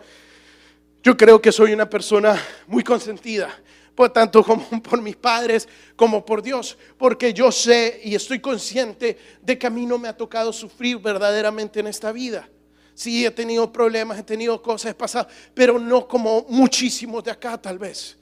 yo 1.06 1.16
creo 1.16 1.40
que 1.40 1.52
soy 1.52 1.72
una 1.72 1.88
persona 1.88 2.36
muy 2.66 2.84
consentida, 2.84 3.56
por 3.94 4.10
tanto 4.10 4.44
como 4.44 4.82
por 4.82 5.04
mis 5.04 5.16
padres 5.16 5.68
como 5.96 6.26
por 6.26 6.42
Dios, 6.42 6.76
porque 6.98 7.32
yo 7.32 7.52
sé 7.52 8.02
y 8.04 8.16
estoy 8.16 8.40
consciente 8.40 9.16
de 9.40 9.56
que 9.56 9.68
a 9.68 9.70
mí 9.70 9.86
no 9.86 10.00
me 10.00 10.08
ha 10.08 10.18
tocado 10.18 10.52
sufrir 10.52 10.98
verdaderamente 10.98 11.80
en 11.80 11.86
esta 11.86 12.12
vida. 12.12 12.50
Sí, 12.96 13.24
he 13.24 13.30
tenido 13.30 13.72
problemas, 13.72 14.18
he 14.18 14.24
tenido 14.24 14.60
cosas 14.64 14.96
pasadas, 14.96 15.32
pero 15.54 15.78
no 15.78 16.08
como 16.08 16.44
muchísimos 16.50 17.24
de 17.24 17.30
acá 17.30 17.56
tal 17.62 17.78
vez. 17.78 18.18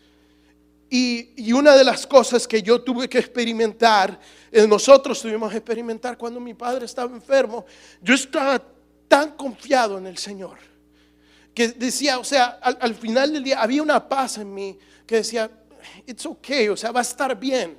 Y, 0.90 1.30
y, 1.38 1.54
una 1.54 1.78
de 1.78 1.86
las 1.86 2.06
cosas 2.06 2.46
que 2.46 2.62
yo 2.62 2.82
tuve 2.82 3.08
que 3.08 3.20
experimentar, 3.20 4.20
eh, 4.52 4.68
nosotros 4.68 5.22
tuvimos 5.22 5.50
que 5.52 5.58
experimentar 5.58 6.18
cuando 6.18 6.40
mi 6.40 6.54
padre 6.54 6.86
estaba 6.86 7.16
enfermo, 7.16 7.66
yo 8.02 8.14
estaba 8.14 8.62
tan 9.08 9.32
confiado 9.32 9.98
en 9.98 10.06
el 10.06 10.18
Señor 10.18 10.73
que 11.54 11.70
decía, 11.70 12.18
o 12.18 12.24
sea, 12.24 12.60
al, 12.62 12.96
final 12.96 13.34
del 13.34 13.44
día 13.44 13.62
había 13.62 13.84
una 13.84 14.08
paz 14.08 14.40
en 14.40 14.54
mí 14.54 14.78
que 15.06 15.18
decía, 15.18 15.50
it's 16.08 16.26
okay, 16.26 16.68
o 16.70 16.78
sea, 16.78 16.92
va 16.92 17.02
a 17.02 17.04
estar 17.04 17.40
bien. 17.40 17.78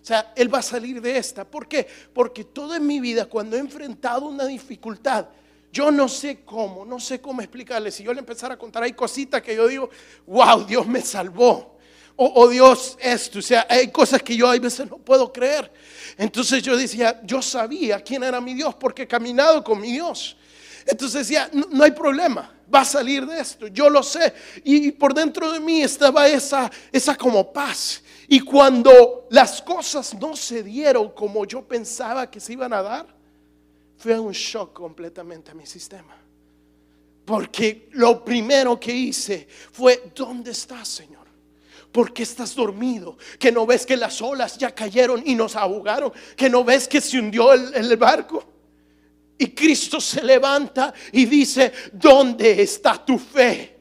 O 0.00 0.06
sea, 0.06 0.32
Él 0.36 0.52
va 0.52 0.58
a 0.58 0.62
salir 0.62 1.00
de 1.00 1.18
esta. 1.18 1.44
¿Por 1.44 1.66
qué? 1.66 1.86
Porque 2.12 2.44
toda 2.44 2.78
mi 2.78 3.00
vida, 3.00 3.24
cuando 3.26 3.56
he 3.56 3.58
enfrentado 3.58 4.26
una 4.26 4.46
dificultad, 4.46 5.26
yo 5.72 5.90
no 5.90 6.08
sé 6.08 6.42
cómo, 6.44 6.84
no 6.84 7.00
sé 7.00 7.20
cómo 7.20 7.40
explicarle. 7.40 7.90
Si 7.90 8.04
yo 8.04 8.14
le 8.14 8.20
empezara 8.20 8.54
a 8.54 8.58
contar, 8.58 8.84
hay 8.84 8.92
cositas 8.92 9.42
que 9.42 9.56
yo 9.56 9.66
digo, 9.66 9.90
wow, 10.26 10.64
Dios 10.64 10.86
me 10.86 11.00
salvó. 11.00 11.76
O, 12.14 12.32
o, 12.42 12.48
Dios 12.48 12.96
esto, 12.98 13.40
o 13.40 13.42
sea, 13.42 13.66
hay 13.68 13.90
cosas 13.90 14.22
que 14.22 14.34
yo 14.34 14.48
a 14.48 14.58
veces 14.58 14.88
no 14.88 14.96
puedo 14.96 15.30
creer. 15.30 15.70
Entonces 16.16 16.62
yo 16.62 16.74
decía, 16.74 17.20
yo 17.24 17.42
sabía 17.42 18.00
quién 18.00 18.22
era 18.22 18.40
mi 18.40 18.54
Dios 18.54 18.74
porque 18.76 19.02
he 19.02 19.06
caminado 19.06 19.62
con 19.62 19.78
mi 19.80 19.92
Dios. 19.92 20.34
Entonces 20.86 21.26
decía, 21.28 21.50
no 21.52 21.84
hay 21.84 21.90
problema 21.90 22.55
va 22.72 22.80
a 22.80 22.84
salir 22.84 23.26
de 23.26 23.40
esto, 23.40 23.66
yo 23.68 23.88
lo 23.88 24.02
sé. 24.02 24.32
Y 24.64 24.90
por 24.92 25.14
dentro 25.14 25.52
de 25.52 25.60
mí 25.60 25.82
estaba 25.82 26.28
esa, 26.28 26.70
esa 26.90 27.16
como 27.16 27.52
paz. 27.52 28.02
Y 28.28 28.40
cuando 28.40 29.26
las 29.30 29.62
cosas 29.62 30.14
no 30.14 30.34
se 30.36 30.62
dieron 30.62 31.10
como 31.10 31.44
yo 31.44 31.62
pensaba 31.62 32.30
que 32.30 32.40
se 32.40 32.54
iban 32.54 32.72
a 32.72 32.82
dar, 32.82 33.06
fue 33.96 34.18
un 34.18 34.32
shock 34.32 34.72
completamente 34.72 35.52
a 35.52 35.54
mi 35.54 35.66
sistema. 35.66 36.16
Porque 37.24 37.88
lo 37.92 38.24
primero 38.24 38.78
que 38.78 38.92
hice 38.94 39.48
fue, 39.72 40.12
¿dónde 40.14 40.52
estás, 40.52 40.88
Señor? 40.88 41.26
¿Por 41.90 42.12
qué 42.12 42.22
estás 42.22 42.54
dormido? 42.54 43.16
Que 43.38 43.50
no 43.50 43.64
ves 43.64 43.86
que 43.86 43.96
las 43.96 44.20
olas 44.20 44.58
ya 44.58 44.74
cayeron 44.74 45.22
y 45.24 45.34
nos 45.34 45.56
ahogaron. 45.56 46.12
Que 46.36 46.50
no 46.50 46.62
ves 46.62 46.86
que 46.86 47.00
se 47.00 47.18
hundió 47.18 47.52
el, 47.52 47.74
el 47.74 47.96
barco. 47.96 48.44
Y 49.38 49.48
Cristo 49.48 50.00
se 50.00 50.22
levanta 50.22 50.92
y 51.12 51.26
dice, 51.26 51.72
¿dónde 51.92 52.62
está 52.62 53.04
tu 53.04 53.18
fe? 53.18 53.76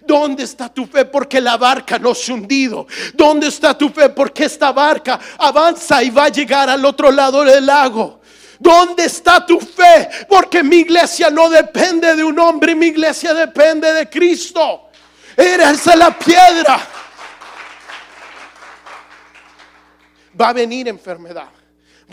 ¿Dónde 0.00 0.44
está 0.44 0.72
tu 0.72 0.86
fe? 0.86 1.04
Porque 1.04 1.40
la 1.40 1.56
barca 1.56 1.98
no 1.98 2.14
se 2.14 2.32
ha 2.32 2.34
hundido. 2.34 2.86
¿Dónde 3.12 3.48
está 3.48 3.76
tu 3.76 3.90
fe? 3.90 4.08
Porque 4.08 4.44
esta 4.44 4.72
barca 4.72 5.20
avanza 5.38 6.02
y 6.02 6.10
va 6.10 6.24
a 6.24 6.28
llegar 6.28 6.70
al 6.70 6.84
otro 6.84 7.10
lado 7.10 7.44
del 7.44 7.66
lago. 7.66 8.20
¿Dónde 8.58 9.04
está 9.04 9.44
tu 9.44 9.60
fe? 9.60 10.08
Porque 10.28 10.62
mi 10.62 10.76
iglesia 10.76 11.28
no 11.28 11.50
depende 11.50 12.16
de 12.16 12.24
un 12.24 12.38
hombre, 12.38 12.74
mi 12.74 12.86
iglesia 12.86 13.34
depende 13.34 13.92
de 13.92 14.08
Cristo. 14.08 14.88
Era 15.36 15.72
la 15.96 16.18
piedra. 16.18 16.80
Va 20.40 20.48
a 20.48 20.52
venir 20.52 20.88
enfermedad. 20.88 21.48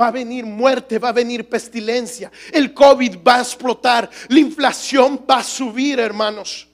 Va 0.01 0.07
a 0.07 0.11
venir 0.11 0.45
muerte, 0.45 0.97
va 0.97 1.09
a 1.09 1.13
venir 1.13 1.47
pestilencia. 1.47 2.31
El 2.51 2.73
COVID 2.73 3.17
va 3.25 3.35
a 3.35 3.41
explotar. 3.41 4.09
La 4.29 4.39
inflación 4.39 5.23
va 5.29 5.37
a 5.37 5.43
subir, 5.43 5.99
hermanos. 5.99 6.67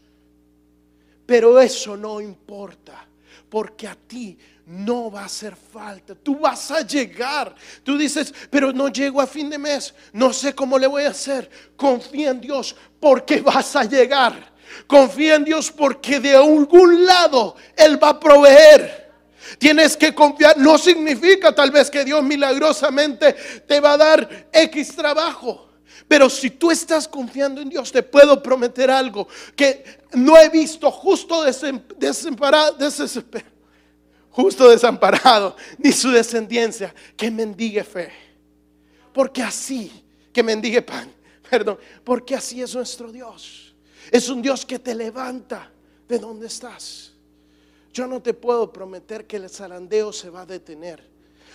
Pero 1.26 1.60
eso 1.60 1.98
no 1.98 2.22
importa. 2.22 3.06
Porque 3.50 3.86
a 3.86 3.96
ti 3.96 4.38
no 4.68 5.12
va 5.12 5.24
a 5.24 5.26
hacer 5.26 5.56
falta. 5.56 6.16
Tú 6.16 6.40
vas 6.40 6.72
a 6.72 6.82
llegar. 6.82 7.54
Tú 7.84 7.98
dices, 7.98 8.34
pero 8.50 8.72
no 8.72 8.88
llego 8.88 9.20
a 9.20 9.28
fin 9.28 9.50
de 9.50 9.58
mes. 9.58 9.94
No 10.14 10.32
sé 10.32 10.56
cómo 10.56 10.80
le 10.80 10.88
voy 10.88 11.04
a 11.04 11.10
hacer. 11.10 11.50
Confía 11.76 12.30
en 12.30 12.40
Dios 12.40 12.76
porque 13.00 13.42
vas 13.42 13.76
a 13.76 13.84
llegar. 13.84 14.54
Confía 14.86 15.36
en 15.36 15.44
Dios 15.44 15.70
porque 15.70 16.22
de 16.22 16.36
algún 16.36 17.06
lado 17.06 17.56
Él 17.76 18.02
va 18.02 18.10
a 18.10 18.20
proveer. 18.20 19.07
Tienes 19.58 19.96
que 19.98 20.14
confiar. 20.14 20.58
No 20.58 20.78
significa 20.78 21.54
tal 21.54 21.72
vez 21.72 21.90
que 21.90 22.04
Dios 22.04 22.24
milagrosamente 22.24 23.34
te 23.68 23.80
va 23.80 23.94
a 23.94 23.98
dar 23.98 24.48
X 24.52 24.96
trabajo. 24.96 25.68
Pero 26.08 26.30
si 26.30 26.52
tú 26.52 26.72
estás 26.72 27.08
confiando 27.08 27.62
en 27.62 27.70
Dios, 27.70 27.92
te 27.92 28.02
puedo 28.02 28.42
prometer 28.42 28.90
algo 28.90 29.28
que 29.56 29.84
no 30.14 30.38
he 30.38 30.50
visto 30.50 30.90
justo 30.90 31.44
desamparado, 31.98 32.78
justo 34.30 34.70
desamparado, 34.70 35.56
ni 35.78 35.92
su 35.92 36.12
descendencia 36.12 36.94
que 37.16 37.30
mendigue 37.30 37.84
fe. 37.84 38.12
Porque 39.12 39.42
así, 39.42 39.92
que 40.32 40.44
mendigue 40.44 40.82
pan, 40.82 41.12
perdón, 41.50 41.78
porque 42.04 42.36
así 42.36 42.62
es 42.62 42.74
nuestro 42.74 43.12
Dios. 43.12 43.76
Es 44.12 44.30
un 44.30 44.42
Dios 44.42 44.66
que 44.66 44.80
te 44.80 44.96
levanta 44.96 45.72
de 46.08 46.20
donde 46.20 46.48
estás. 46.48 47.17
Yo 47.98 48.06
no 48.06 48.22
te 48.22 48.36
puedo 48.36 48.72
prometer 48.72 49.26
que 49.26 49.38
el 49.38 49.50
zarandeo 49.50 50.14
se 50.14 50.30
va 50.30 50.42
a 50.42 50.46
detener. 50.46 51.04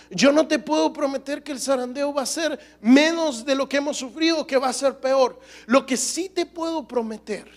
Yo 0.09 0.29
no 0.33 0.45
te 0.45 0.59
puedo 0.59 0.91
prometer 0.91 1.41
que 1.41 1.53
el 1.53 1.59
zarandeo 1.61 2.13
va 2.13 2.23
a 2.23 2.25
ser 2.25 2.59
menos 2.81 3.45
de 3.45 3.55
lo 3.55 3.69
que 3.69 3.77
hemos 3.77 3.95
sufrido, 3.95 4.45
que 4.45 4.57
va 4.57 4.67
a 4.67 4.73
ser 4.73 4.99
peor. 4.99 5.39
Lo 5.67 5.85
que 5.85 5.95
sí 5.95 6.27
te 6.27 6.45
puedo 6.45 6.85
prometer 6.85 7.49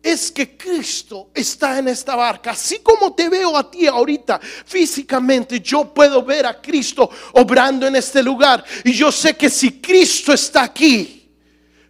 es 0.00 0.30
que 0.30 0.56
Cristo 0.56 1.30
está 1.34 1.76
en 1.80 1.88
esta 1.88 2.14
barca. 2.14 2.52
Así 2.52 2.78
como 2.78 3.14
te 3.14 3.28
veo 3.28 3.56
a 3.56 3.68
ti 3.68 3.88
ahorita 3.88 4.38
físicamente, 4.38 5.58
yo 5.58 5.92
puedo 5.92 6.22
ver 6.22 6.46
a 6.46 6.62
Cristo 6.62 7.10
obrando 7.32 7.88
en 7.88 7.96
este 7.96 8.22
lugar. 8.22 8.64
Y 8.84 8.92
yo 8.92 9.10
sé 9.10 9.36
que 9.36 9.50
si 9.50 9.80
Cristo 9.80 10.32
está 10.32 10.62
aquí, 10.62 11.21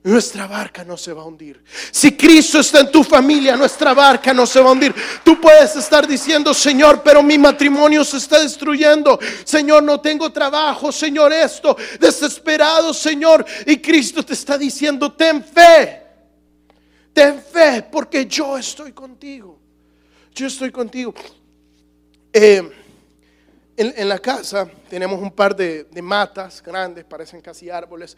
nuestra 0.04 0.48
barca 0.48 0.84
no 0.84 0.96
se 0.96 1.12
va 1.12 1.22
a 1.22 1.26
hundir. 1.26 1.62
Si 1.92 2.16
Cristo 2.16 2.58
está 2.58 2.80
en 2.80 2.90
tu 2.90 3.04
familia, 3.04 3.56
nuestra 3.56 3.94
barca 3.94 4.34
no 4.34 4.46
se 4.46 4.60
va 4.60 4.68
a 4.68 4.72
hundir. 4.72 4.92
Tú 5.24 5.40
puedes 5.40 5.76
estar 5.76 6.08
diciendo, 6.08 6.52
Señor, 6.52 7.02
pero 7.04 7.22
mi 7.22 7.38
matrimonio 7.38 8.04
se 8.04 8.16
está 8.16 8.40
destruyendo. 8.40 9.18
Señor, 9.44 9.82
no 9.84 10.00
tengo 10.00 10.32
trabajo. 10.32 10.90
Señor, 10.90 11.32
esto, 11.32 11.76
desesperado, 12.00 12.92
Señor. 12.92 13.46
Y 13.64 13.76
Cristo 13.76 14.24
te 14.24 14.32
está 14.32 14.58
diciendo, 14.58 15.12
ten 15.12 15.44
fe. 15.44 16.02
Ten 17.12 17.40
fe, 17.40 17.86
porque 17.90 18.26
yo 18.26 18.58
estoy 18.58 18.92
contigo. 18.92 19.60
Yo 20.34 20.48
estoy 20.48 20.72
contigo. 20.72 21.14
Eh, 22.32 22.72
en, 23.76 24.08
la 24.08 24.18
casa 24.18 24.68
tenemos 24.88 25.20
un 25.20 25.30
par 25.30 25.54
de 25.54 25.86
matas 26.02 26.60
grandes, 26.60 27.04
parecen 27.04 27.40
casi 27.40 27.70
árboles 27.70 28.16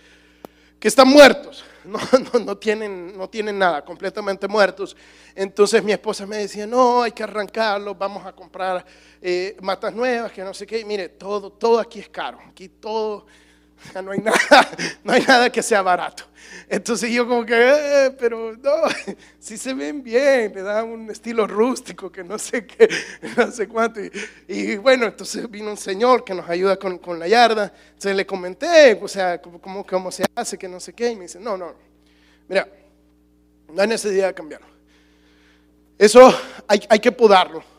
que 0.85 0.88
están 0.88 1.09
muertos, 1.09 1.64
no, 2.45 2.59
tienen, 2.59 3.59
nada, 3.59 3.83
completamente 3.83 4.47
muertos. 4.47 4.95
Entonces 5.35 5.83
mi 5.83 5.93
esposa 5.93 6.26
me 6.26 6.37
decía, 6.37 6.67
no, 6.67 7.03
hay 7.03 7.12
que 7.12 7.23
arrancarlos, 7.23 7.97
vamos 7.97 8.26
a 8.26 8.33
comprar 8.33 8.85
eh, 9.23 9.57
matas 9.62 9.95
nuevas, 9.95 10.31
que 10.31 10.43
no 10.43 10.53
sé 10.53 10.67
qué. 10.67 10.85
mire, 10.85 11.09
todo, 11.09 11.50
todo 11.50 11.81
aquí 11.81 12.00
es 12.00 12.11
caro, 12.11 12.38
aquí 12.50 12.69
todo, 12.69 13.25
no 14.05 14.11
hay 14.11 14.19
nada, 14.19 14.69
no 15.05 15.14
hay 15.14 15.23
nada 15.23 15.49
que 15.49 15.62
sea 15.62 15.81
barato. 15.81 16.25
Entonces 16.68 17.10
yo 17.10 17.26
como 17.26 17.44
que, 17.44 17.54
eh, 17.54 18.10
pero 18.18 18.56
no, 18.56 18.72
si 19.38 19.56
se 19.56 19.74
ven 19.74 20.02
bien, 20.02 20.52
le 20.54 20.62
dan 20.62 20.88
un 20.88 21.10
estilo 21.10 21.46
rústico 21.46 22.10
que 22.10 22.24
no 22.24 22.38
sé 22.38 22.66
qué, 22.66 22.88
no 23.36 23.50
sé 23.50 23.68
cuánto. 23.68 24.00
Y, 24.48 24.76
bueno, 24.76 25.06
entonces 25.06 25.50
vino 25.50 25.70
un 25.70 25.76
señor 25.76 26.24
que 26.24 26.34
nos 26.34 26.48
ayuda 26.48 26.76
con, 26.76 26.98
con 26.98 27.18
la 27.18 27.28
yarda. 27.28 27.72
Entonces 27.88 28.16
le 28.16 28.26
comenté, 28.26 28.98
o 29.00 29.08
sea, 29.08 29.40
cómo, 29.40 29.84
cómo 29.84 30.10
se 30.10 30.24
hace, 30.34 30.56
que 30.56 30.68
no 30.68 30.80
sé 30.80 30.92
qué. 30.92 31.10
Y 31.10 31.16
me 31.16 31.22
dice, 31.22 31.40
no, 31.40 31.56
no, 31.56 31.74
mira, 32.48 32.68
no 33.72 33.82
hay 33.82 33.88
necesidad 33.88 34.28
de 34.28 34.34
cambiarlo. 34.34 34.68
Eso 35.98 36.32
hay, 36.66 36.80
hay 36.88 36.98
que 36.98 37.12
podarlo 37.12 37.74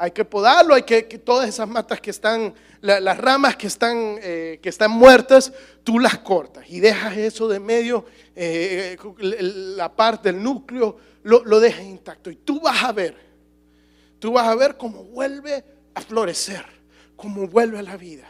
hay 0.00 0.12
que 0.12 0.24
podarlo, 0.24 0.74
hay 0.74 0.82
que, 0.82 1.02
todas 1.02 1.46
esas 1.46 1.68
matas 1.68 2.00
que 2.00 2.10
están, 2.10 2.54
las 2.80 3.18
ramas 3.18 3.54
que 3.54 3.66
están, 3.66 4.16
eh, 4.22 4.58
que 4.62 4.70
están 4.70 4.90
muertas, 4.92 5.52
tú 5.84 5.98
las 5.98 6.18
cortas 6.20 6.64
y 6.70 6.80
dejas 6.80 7.18
eso 7.18 7.46
de 7.48 7.60
medio, 7.60 8.06
eh, 8.34 8.96
la 9.20 9.94
parte 9.94 10.32
del 10.32 10.42
núcleo, 10.42 10.96
lo, 11.22 11.44
lo 11.44 11.60
dejas 11.60 11.84
intacto. 11.84 12.30
Y 12.30 12.36
tú 12.36 12.60
vas 12.60 12.82
a 12.82 12.92
ver, 12.92 13.14
tú 14.18 14.32
vas 14.32 14.48
a 14.48 14.54
ver 14.54 14.78
cómo 14.78 15.04
vuelve 15.04 15.62
a 15.92 16.00
florecer, 16.00 16.64
cómo 17.14 17.46
vuelve 17.46 17.78
a 17.78 17.82
la 17.82 17.98
vida. 17.98 18.26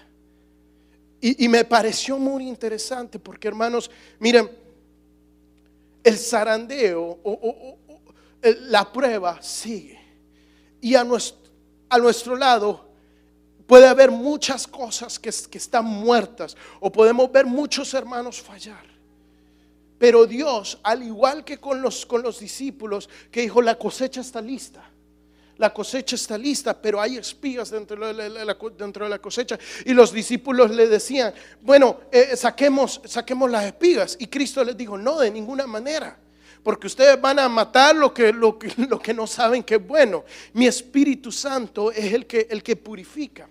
Y, 1.22 1.48
me 1.48 1.64
pareció 1.66 2.18
muy 2.18 2.48
interesante 2.48 3.18
porque, 3.18 3.46
hermanos, 3.46 3.90
miren, 4.18 4.50
el 6.02 6.16
zarandeo 6.16 7.20
o 7.22 7.78
la 8.42 8.90
prueba 8.90 9.40
sigue. 9.42 10.00
Y 10.80 10.94
a 10.94 11.04
nuestro 11.04 11.39
a 11.90 11.98
nuestro 11.98 12.36
lado 12.36 12.88
puede 13.66 13.86
haber 13.86 14.10
muchas 14.10 14.66
cosas 14.66 15.18
que, 15.18 15.28
están 15.28 15.84
muertas 15.84 16.56
o 16.80 16.90
podemos 16.90 17.30
ver 17.30 17.46
muchos 17.46 17.92
hermanos 17.94 18.40
fallar. 18.40 18.84
Pero 19.98 20.26
Dios, 20.26 20.78
al 20.82 21.02
igual 21.02 21.44
que 21.44 21.58
con 21.58 21.82
los, 21.82 22.08
discípulos, 22.40 23.10
que 23.30 23.42
dijo, 23.42 23.60
la 23.60 23.76
cosecha 23.76 24.22
está 24.22 24.40
lista. 24.40 24.82
La 25.58 25.74
cosecha 25.74 26.16
está 26.16 26.38
lista, 26.38 26.80
pero 26.80 27.00
hay 27.00 27.18
espigas 27.18 27.70
dentro 27.70 28.12
de 28.12 28.28
la, 28.30 28.56
dentro 28.78 29.04
de 29.04 29.10
la 29.10 29.18
cosecha. 29.18 29.58
Y 29.84 29.92
los 29.92 30.10
discípulos 30.10 30.70
le 30.70 30.88
decían, 30.88 31.34
bueno, 31.60 32.00
eh, 32.10 32.34
saquemos, 32.34 33.02
saquemos 33.04 33.50
las 33.50 33.66
espigas. 33.66 34.16
Y 34.18 34.28
Cristo 34.28 34.64
les 34.64 34.76
dijo, 34.76 34.96
no, 34.96 35.18
de 35.18 35.30
ninguna 35.30 35.66
manera 35.66 36.18
porque 36.62 36.86
ustedes 36.86 37.20
van 37.20 37.38
a 37.38 37.48
matar 37.48 37.96
lo 37.96 38.12
que, 38.12 38.32
lo 38.32 38.58
no 39.14 39.26
saben 39.26 39.62
que 39.62 39.76
es 39.76 39.86
bueno. 39.86 40.24
Mi 40.52 40.66
Espíritu 40.66 41.32
Santo 41.32 41.90
es 41.90 42.12
el 42.12 42.26
que, 42.26 42.46
el 42.50 42.62
que 42.62 42.76
purifica. 42.76 43.48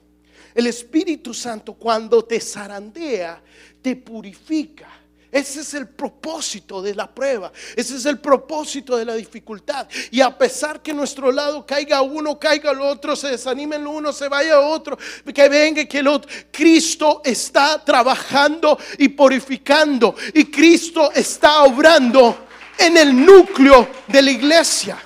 El 0.53 0.67
Espíritu 0.67 1.33
Santo 1.33 1.73
cuando 1.73 2.23
te 2.23 2.39
zarandea, 2.39 3.41
te 3.81 3.95
purifica. 3.95 4.87
Ese 5.31 5.61
es 5.61 5.75
el 5.75 5.87
propósito 5.87 6.81
de 6.81 6.95
la 6.95 7.07
prueba. 7.07 7.51
Ese 7.75 7.97
es 7.97 8.05
el 8.05 8.17
propósito 8.17 8.97
de 8.97 9.05
la 9.05 9.13
dificultad. 9.13 9.87
Y 10.09 10.21
a 10.21 10.35
pesar 10.35 10.81
que 10.81 10.91
nuestro 10.91 11.31
lado 11.31 11.65
caiga 11.67 12.01
uno, 12.01 12.39
caiga 12.39 12.71
el 12.71 12.81
otro, 12.81 13.15
se 13.15 13.29
desanime 13.29 13.75
el 13.75 13.85
uno, 13.85 14.11
se 14.11 14.27
vaya 14.27 14.59
otro, 14.59 14.97
que 15.33 15.49
venga 15.49 15.85
que 15.85 15.99
el 15.99 16.07
otro, 16.07 16.31
Cristo 16.51 17.21
está 17.23 17.83
trabajando 17.85 18.77
y 18.97 19.09
purificando. 19.09 20.15
Y 20.33 20.45
Cristo 20.45 21.11
está 21.11 21.63
obrando 21.63 22.48
en 22.79 22.97
el 22.97 23.25
núcleo 23.25 23.87
de 24.07 24.21
la 24.21 24.31
iglesia. 24.31 24.97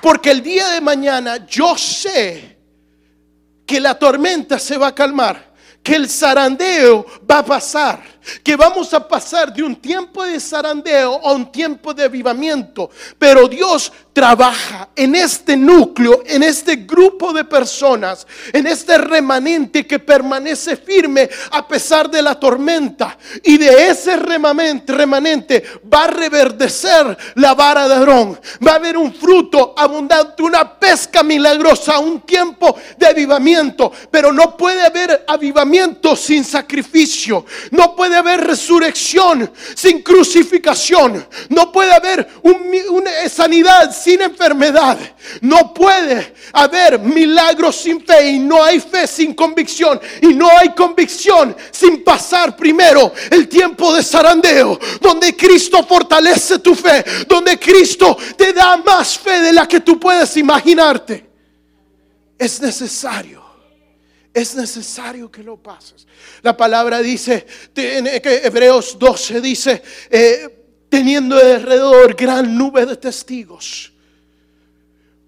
Porque 0.00 0.30
el 0.30 0.42
día 0.42 0.68
de 0.70 0.80
mañana 0.80 1.46
yo 1.46 1.76
sé 1.76 2.58
que 3.64 3.80
la 3.80 3.98
tormenta 3.98 4.58
se 4.58 4.76
va 4.76 4.88
a 4.88 4.94
calmar, 4.94 5.52
que 5.82 5.94
el 5.94 6.08
zarandeo 6.08 7.06
va 7.30 7.38
a 7.38 7.44
pasar 7.44 8.11
que 8.42 8.56
vamos 8.56 8.92
a 8.94 9.06
pasar 9.06 9.52
de 9.52 9.62
un 9.62 9.76
tiempo 9.76 10.24
de 10.24 10.40
zarandeo 10.40 11.20
a 11.24 11.32
un 11.32 11.50
tiempo 11.50 11.94
de 11.94 12.04
avivamiento. 12.04 12.90
Pero 13.18 13.48
Dios 13.48 13.92
trabaja 14.12 14.90
en 14.94 15.14
este 15.14 15.56
núcleo, 15.56 16.22
en 16.26 16.42
este 16.42 16.76
grupo 16.76 17.32
de 17.32 17.44
personas, 17.44 18.26
en 18.52 18.66
este 18.66 18.98
remanente 18.98 19.86
que 19.86 19.98
permanece 19.98 20.76
firme 20.76 21.28
a 21.50 21.66
pesar 21.66 22.10
de 22.10 22.22
la 22.22 22.34
tormenta. 22.38 23.16
Y 23.42 23.58
de 23.58 23.88
ese 23.88 24.16
remanente, 24.16 24.92
remanente 24.92 25.62
va 25.92 26.04
a 26.04 26.08
reverdecer 26.08 27.16
la 27.36 27.54
vara 27.54 27.88
de 27.88 27.94
Aarón. 27.94 28.38
Va 28.66 28.72
a 28.72 28.76
haber 28.76 28.96
un 28.96 29.14
fruto 29.14 29.74
abundante, 29.76 30.42
una 30.42 30.78
pesca 30.78 31.22
milagrosa, 31.22 31.98
un 31.98 32.20
tiempo 32.20 32.76
de 32.96 33.06
avivamiento. 33.06 33.92
Pero 34.10 34.32
no 34.32 34.56
puede 34.56 34.82
haber 34.82 35.24
avivamiento 35.26 36.16
sin 36.16 36.44
sacrificio. 36.44 37.44
No 37.70 37.96
puede 37.96 38.11
haber 38.16 38.40
resurrección 38.40 39.50
sin 39.74 40.02
crucificación. 40.02 41.26
No 41.48 41.70
puede 41.70 41.92
haber 41.92 42.28
una 42.42 43.28
sanidad 43.28 43.94
sin 43.94 44.22
enfermedad. 44.22 44.98
No 45.40 45.72
puede 45.74 46.34
haber 46.52 46.98
milagros 46.98 47.76
sin 47.76 48.04
fe. 48.04 48.30
Y 48.30 48.38
no 48.38 48.62
hay 48.62 48.80
fe 48.80 49.06
sin 49.06 49.34
convicción. 49.34 50.00
Y 50.20 50.28
no 50.28 50.48
hay 50.58 50.70
convicción 50.74 51.56
sin 51.70 52.02
pasar 52.02 52.56
primero 52.56 53.12
el 53.30 53.48
tiempo 53.48 53.94
de 53.94 54.02
zarandeo. 54.02 54.78
Donde 55.00 55.36
Cristo 55.36 55.84
fortalece 55.84 56.58
tu 56.58 56.74
fe. 56.74 57.04
Donde 57.28 57.58
Cristo 57.58 58.16
te 58.36 58.52
da 58.52 58.76
más 58.78 59.18
fe 59.18 59.40
de 59.40 59.52
la 59.52 59.66
que 59.68 59.80
tú 59.80 59.98
puedes 60.00 60.36
imaginarte. 60.36 61.30
Es 62.38 62.60
necesario 62.60 63.51
es 64.32 64.54
necesario 64.54 65.30
que 65.30 65.42
lo 65.42 65.56
pases. 65.56 66.06
La 66.42 66.56
palabra 66.56 67.00
dice, 67.00 67.46
que 67.74 68.40
Hebreos 68.44 68.98
12 68.98 69.40
dice, 69.40 69.82
eh, 70.10 70.62
teniendo 70.88 71.36
alrededor 71.36 72.14
gran 72.14 72.56
nube 72.56 72.86
de 72.86 72.96
testigos. 72.96 73.92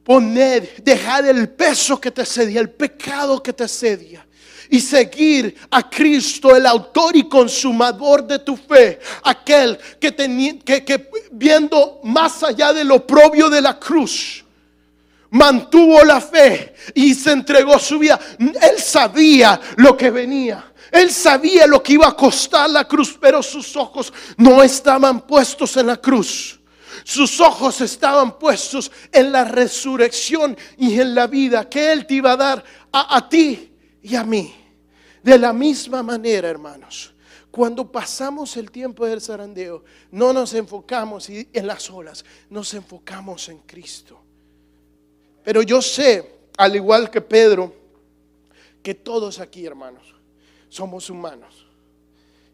Poned, 0.03 0.83
dejad 0.83 1.27
el 1.29 1.49
peso 1.49 1.99
que 1.99 2.11
te 2.11 2.27
sedia, 2.27 2.61
el 2.61 2.71
pecado 2.71 3.43
que 3.43 3.53
te 3.53 3.67
sedia 3.67 4.27
y 4.69 4.81
seguir 4.81 5.57
a 5.71 5.89
Cristo, 5.89 6.55
el 6.55 6.67
autor 6.67 7.17
y 7.17 7.29
consumador 7.29 8.27
de 8.27 8.39
tu 8.41 8.57
fe, 8.57 8.99
aquel 9.23 9.79
que, 9.99 10.15
que, 10.15 10.85
que 10.85 11.11
viendo 11.33 12.01
más 12.05 12.43
allá 12.43 12.73
de 12.73 12.85
lo 12.85 13.07
propio 13.07 13.49
de 13.49 13.63
la 13.63 13.79
cruz, 13.79 14.44
mantuvo 15.31 16.03
la 16.05 16.21
fe 16.21 16.75
y 16.95 17.15
se 17.15 17.33
entregó 17.33 17.79
su 17.79 17.99
vida. 17.99 18.19
Él 18.39 18.79
sabía 18.79 19.61
lo 19.77 19.97
que 19.97 20.11
venía. 20.11 20.73
Él 20.91 21.11
sabía 21.11 21.67
lo 21.67 21.83
que 21.83 21.95
iba 21.95 22.07
a 22.07 22.17
costar 22.17 22.71
la 22.71 22.87
cruz, 22.87 23.19
pero 23.21 23.43
sus 23.43 23.75
ojos 23.77 24.13
no 24.37 24.63
estaban 24.63 25.27
puestos 25.27 25.77
en 25.77 25.89
la 25.89 25.97
cruz. 25.97 26.61
Sus 27.03 27.41
ojos 27.41 27.81
estaban 27.81 28.39
puestos 28.39 28.91
en 29.11 29.33
la 29.33 29.45
resurrección 29.45 30.57
y 30.79 30.99
en 31.01 31.15
la 31.15 31.27
vida 31.27 31.69
que 31.69 31.93
Él 31.93 32.07
te 32.07 32.15
iba 32.15 32.33
a 32.33 32.37
dar 32.37 32.65
a, 32.93 33.17
a 33.17 33.29
ti 33.29 33.73
y 34.03 34.15
a 34.15 34.25
mí. 34.25 34.55
De 35.23 35.39
la 35.39 35.53
misma 35.53 36.03
manera, 36.03 36.49
hermanos, 36.49 37.15
cuando 37.51 37.91
pasamos 37.91 38.57
el 38.57 38.71
tiempo 38.71 39.07
del 39.07 39.21
zarandeo, 39.21 39.85
no 40.11 40.33
nos 40.33 40.55
enfocamos 40.55 41.29
en 41.29 41.67
las 41.67 41.91
olas, 41.91 42.25
nos 42.51 42.75
enfocamos 42.75 43.49
en 43.49 43.59
Cristo. 43.59 44.24
Pero 45.45 45.63
yo 45.63 45.83
sé, 45.83 46.39
al 46.57 46.75
igual 46.75 47.11
que 47.11 47.21
Pedro, 47.21 47.73
que 48.83 48.95
todos 48.95 49.39
aquí, 49.39 49.67
hermanos, 49.67 50.15
somos 50.69 51.09
humanos. 51.11 51.67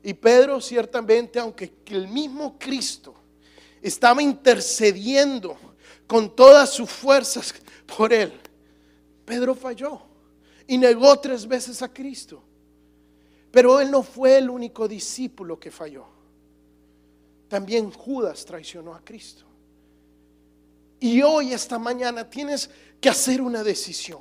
Y 0.02 0.12
Pedro 0.14 0.60
ciertamente, 0.60 1.38
aunque 1.38 1.72
el 1.86 2.08
mismo 2.08 2.58
Cristo 2.58 3.14
estaba 3.80 4.22
intercediendo 4.22 5.56
con 6.06 6.34
todas 6.34 6.70
sus 6.70 6.90
fuerzas 6.90 7.54
por 7.96 8.12
él, 8.12 8.32
Pedro 9.24 9.54
falló 9.54 10.02
y 10.66 10.76
negó 10.76 11.18
tres 11.20 11.46
veces 11.46 11.82
a 11.82 11.92
Cristo. 11.92 12.42
Pero 13.52 13.80
él 13.80 13.90
no 13.90 14.02
fue 14.02 14.38
el 14.38 14.50
único 14.50 14.88
discípulo 14.88 15.58
que 15.58 15.70
falló. 15.70 16.06
También 17.48 17.90
Judas 17.90 18.44
traicionó 18.44 18.94
a 18.94 19.04
Cristo. 19.04 19.49
Y 21.00 21.22
hoy, 21.22 21.52
esta 21.52 21.78
mañana, 21.78 22.28
tienes 22.28 22.70
que 23.00 23.08
hacer 23.08 23.40
una 23.40 23.62
decisión. 23.62 24.20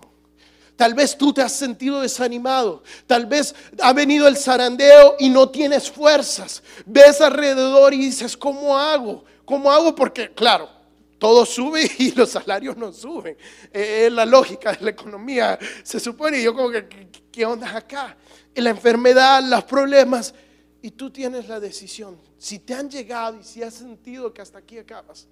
Tal 0.75 0.93
vez 0.93 1.17
tú 1.17 1.33
te 1.33 1.41
has 1.41 1.51
sentido 1.51 1.99
desanimado. 1.99 2.83
Tal 3.05 3.25
vez 3.25 3.53
ha 3.81 3.91
venido 3.91 4.29
el 4.29 4.37
zarandeo 4.37 5.15
y 5.19 5.29
no 5.29 5.49
tienes 5.49 5.91
fuerzas. 5.91 6.63
Ves 6.85 7.19
alrededor 7.19 7.93
y 7.93 7.97
dices, 7.97 8.37
¿cómo 8.37 8.77
hago? 8.77 9.25
¿Cómo 9.43 9.69
hago? 9.69 9.93
Porque, 9.93 10.33
claro, 10.33 10.69
todo 11.17 11.45
sube 11.45 11.91
y 11.99 12.13
los 12.13 12.29
salarios 12.29 12.77
no 12.77 12.93
suben. 12.93 13.35
Eh, 13.73 14.05
es 14.07 14.13
la 14.13 14.25
lógica 14.25 14.71
de 14.71 14.85
la 14.85 14.91
economía. 14.91 15.59
Se 15.83 15.99
supone, 15.99 16.39
y 16.39 16.43
yo 16.43 16.55
como 16.55 16.69
que, 16.69 17.09
¿qué 17.29 17.45
onda 17.45 17.75
acá? 17.75 18.15
la 18.55 18.69
enfermedad, 18.69 19.43
los 19.43 19.63
problemas. 19.65 20.33
Y 20.81 20.91
tú 20.91 21.09
tienes 21.09 21.47
la 21.49 21.59
decisión. 21.59 22.17
Si 22.37 22.59
te 22.59 22.73
han 22.73 22.89
llegado 22.89 23.37
y 23.37 23.43
si 23.43 23.61
has 23.61 23.73
sentido 23.73 24.33
que 24.33 24.41
hasta 24.41 24.59
aquí 24.59 24.77
acabas. 24.77 25.27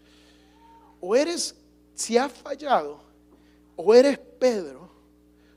O 1.00 1.16
eres, 1.16 1.56
si 1.94 2.18
has 2.18 2.32
fallado, 2.32 3.00
o 3.76 3.94
eres 3.94 4.18
Pedro 4.18 4.90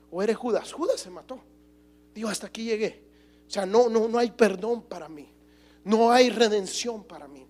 o 0.09 0.21
eres 0.21 0.37
Judas. 0.37 0.71
Judas 0.71 0.99
se 0.99 1.09
mató. 1.09 1.39
Digo, 2.13 2.29
hasta 2.29 2.47
aquí 2.47 2.65
llegué. 2.65 3.03
O 3.47 3.49
sea, 3.49 3.65
no, 3.65 3.89
no, 3.89 4.07
no 4.07 4.17
hay 4.17 4.31
perdón 4.31 4.83
para 4.83 5.09
mí. 5.09 5.33
No 5.83 6.11
hay 6.11 6.29
redención 6.29 7.03
para 7.03 7.27
mí. 7.27 7.47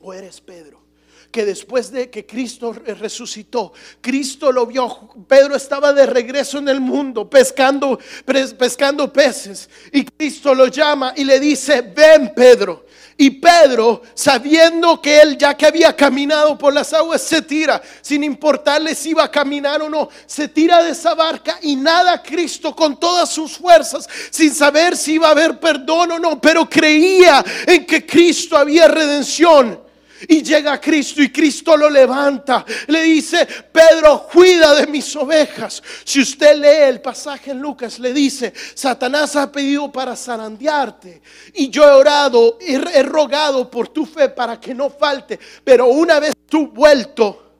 O 0.00 0.12
eres 0.12 0.40
Pedro 0.40 0.87
que 1.30 1.44
después 1.44 1.90
de 1.90 2.10
que 2.10 2.26
Cristo 2.26 2.72
resucitó, 2.72 3.72
Cristo 4.00 4.50
lo 4.52 4.66
vio, 4.66 5.10
Pedro 5.26 5.56
estaba 5.56 5.92
de 5.92 6.06
regreso 6.06 6.58
en 6.58 6.68
el 6.68 6.80
mundo 6.80 7.28
pescando, 7.28 7.98
pescando 8.24 9.12
peces 9.12 9.68
y 9.92 10.04
Cristo 10.04 10.54
lo 10.54 10.66
llama 10.66 11.12
y 11.16 11.24
le 11.24 11.38
dice, 11.38 11.82
ven 11.82 12.32
Pedro, 12.34 12.86
y 13.20 13.30
Pedro, 13.30 14.02
sabiendo 14.14 15.02
que 15.02 15.20
él 15.20 15.36
ya 15.36 15.54
que 15.54 15.66
había 15.66 15.94
caminado 15.96 16.56
por 16.56 16.72
las 16.72 16.92
aguas, 16.92 17.20
se 17.20 17.42
tira, 17.42 17.82
sin 18.00 18.22
importarle 18.22 18.94
si 18.94 19.10
iba 19.10 19.24
a 19.24 19.30
caminar 19.30 19.82
o 19.82 19.90
no, 19.90 20.08
se 20.24 20.46
tira 20.46 20.84
de 20.84 20.92
esa 20.92 21.16
barca 21.16 21.58
y 21.62 21.74
nada 21.74 22.22
Cristo 22.22 22.76
con 22.76 22.98
todas 22.98 23.28
sus 23.28 23.58
fuerzas, 23.58 24.08
sin 24.30 24.54
saber 24.54 24.96
si 24.96 25.14
iba 25.14 25.26
a 25.26 25.32
haber 25.32 25.58
perdón 25.58 26.12
o 26.12 26.18
no, 26.20 26.40
pero 26.40 26.70
creía 26.70 27.44
en 27.66 27.84
que 27.84 28.06
Cristo 28.06 28.56
había 28.56 28.86
redención. 28.86 29.87
Y 30.26 30.42
llega 30.42 30.80
Cristo 30.80 31.22
y 31.22 31.30
Cristo 31.30 31.76
lo 31.76 31.88
levanta. 31.88 32.64
Le 32.88 33.02
dice, 33.02 33.46
Pedro, 33.46 34.26
cuida 34.32 34.74
de 34.74 34.86
mis 34.86 35.14
ovejas. 35.14 35.82
Si 36.04 36.20
usted 36.20 36.56
lee 36.56 36.88
el 36.88 37.00
pasaje 37.00 37.52
en 37.52 37.60
Lucas, 37.60 37.98
le 37.98 38.12
dice, 38.12 38.52
Satanás 38.74 39.36
ha 39.36 39.52
pedido 39.52 39.92
para 39.92 40.16
zarandearte. 40.16 41.22
Y 41.54 41.70
yo 41.70 41.84
he 41.84 41.92
orado, 41.92 42.58
he 42.60 43.02
rogado 43.02 43.70
por 43.70 43.88
tu 43.88 44.04
fe 44.06 44.28
para 44.28 44.58
que 44.58 44.74
no 44.74 44.90
falte. 44.90 45.38
Pero 45.62 45.86
una 45.86 46.18
vez 46.18 46.34
tú 46.48 46.68
vuelto, 46.68 47.52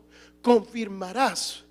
confirmarás 0.42 1.67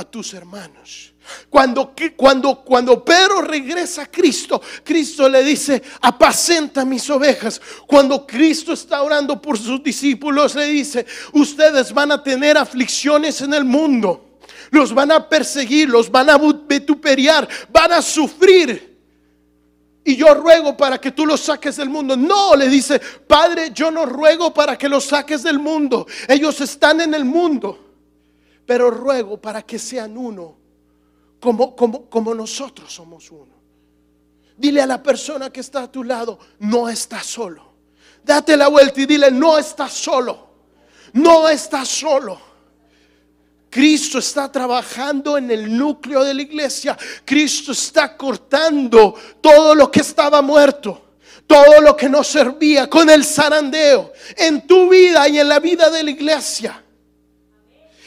a 0.00 0.04
tus 0.04 0.34
hermanos. 0.34 1.12
Cuando, 1.48 1.94
cuando, 2.16 2.62
cuando 2.64 3.04
Pedro 3.04 3.42
regresa 3.42 4.02
a 4.02 4.06
Cristo, 4.06 4.60
Cristo 4.82 5.28
le 5.28 5.44
dice, 5.44 5.82
apacenta 6.00 6.84
mis 6.84 7.08
ovejas. 7.10 7.60
Cuando 7.86 8.26
Cristo 8.26 8.72
está 8.72 9.02
orando 9.02 9.40
por 9.40 9.58
sus 9.58 9.82
discípulos, 9.82 10.54
le 10.54 10.66
dice, 10.66 11.06
ustedes 11.32 11.92
van 11.92 12.12
a 12.12 12.22
tener 12.22 12.56
aflicciones 12.56 13.40
en 13.42 13.54
el 13.54 13.64
mundo. 13.64 14.38
Los 14.70 14.94
van 14.94 15.12
a 15.12 15.28
perseguir, 15.28 15.88
los 15.88 16.10
van 16.10 16.30
a 16.30 16.38
vituperiar, 16.38 17.48
van 17.70 17.92
a 17.92 18.02
sufrir. 18.02 18.98
Y 20.02 20.16
yo 20.16 20.34
ruego 20.34 20.76
para 20.76 20.98
que 20.98 21.10
tú 21.10 21.26
los 21.26 21.40
saques 21.40 21.76
del 21.76 21.90
mundo. 21.90 22.16
No, 22.16 22.56
le 22.56 22.68
dice, 22.68 22.98
Padre, 22.98 23.70
yo 23.74 23.90
no 23.90 24.06
ruego 24.06 24.52
para 24.52 24.78
que 24.78 24.88
los 24.88 25.04
saques 25.04 25.42
del 25.42 25.58
mundo. 25.58 26.06
Ellos 26.26 26.60
están 26.60 27.02
en 27.02 27.12
el 27.12 27.24
mundo. 27.24 27.89
Pero 28.70 28.88
ruego 28.88 29.36
para 29.36 29.62
que 29.62 29.80
sean 29.80 30.16
uno 30.16 30.56
como, 31.40 31.74
como, 31.74 32.08
como 32.08 32.32
nosotros 32.32 32.94
somos 32.94 33.28
uno. 33.32 33.52
Dile 34.56 34.80
a 34.80 34.86
la 34.86 35.02
persona 35.02 35.50
que 35.50 35.58
está 35.58 35.82
a 35.82 35.90
tu 35.90 36.04
lado, 36.04 36.38
no 36.60 36.88
estás 36.88 37.26
solo. 37.26 37.64
Date 38.22 38.56
la 38.56 38.68
vuelta 38.68 39.00
y 39.00 39.06
dile, 39.06 39.28
no 39.32 39.58
estás 39.58 39.92
solo. 39.92 40.50
No 41.14 41.48
estás 41.48 41.88
solo. 41.88 42.40
Cristo 43.68 44.20
está 44.20 44.52
trabajando 44.52 45.36
en 45.36 45.50
el 45.50 45.76
núcleo 45.76 46.22
de 46.22 46.32
la 46.32 46.42
iglesia. 46.42 46.96
Cristo 47.24 47.72
está 47.72 48.16
cortando 48.16 49.16
todo 49.40 49.74
lo 49.74 49.90
que 49.90 49.98
estaba 49.98 50.42
muerto. 50.42 51.16
Todo 51.44 51.80
lo 51.80 51.96
que 51.96 52.08
no 52.08 52.22
servía 52.22 52.88
con 52.88 53.10
el 53.10 53.24
zarandeo 53.24 54.12
en 54.36 54.64
tu 54.64 54.88
vida 54.88 55.28
y 55.28 55.40
en 55.40 55.48
la 55.48 55.58
vida 55.58 55.90
de 55.90 56.04
la 56.04 56.10
iglesia. 56.12 56.84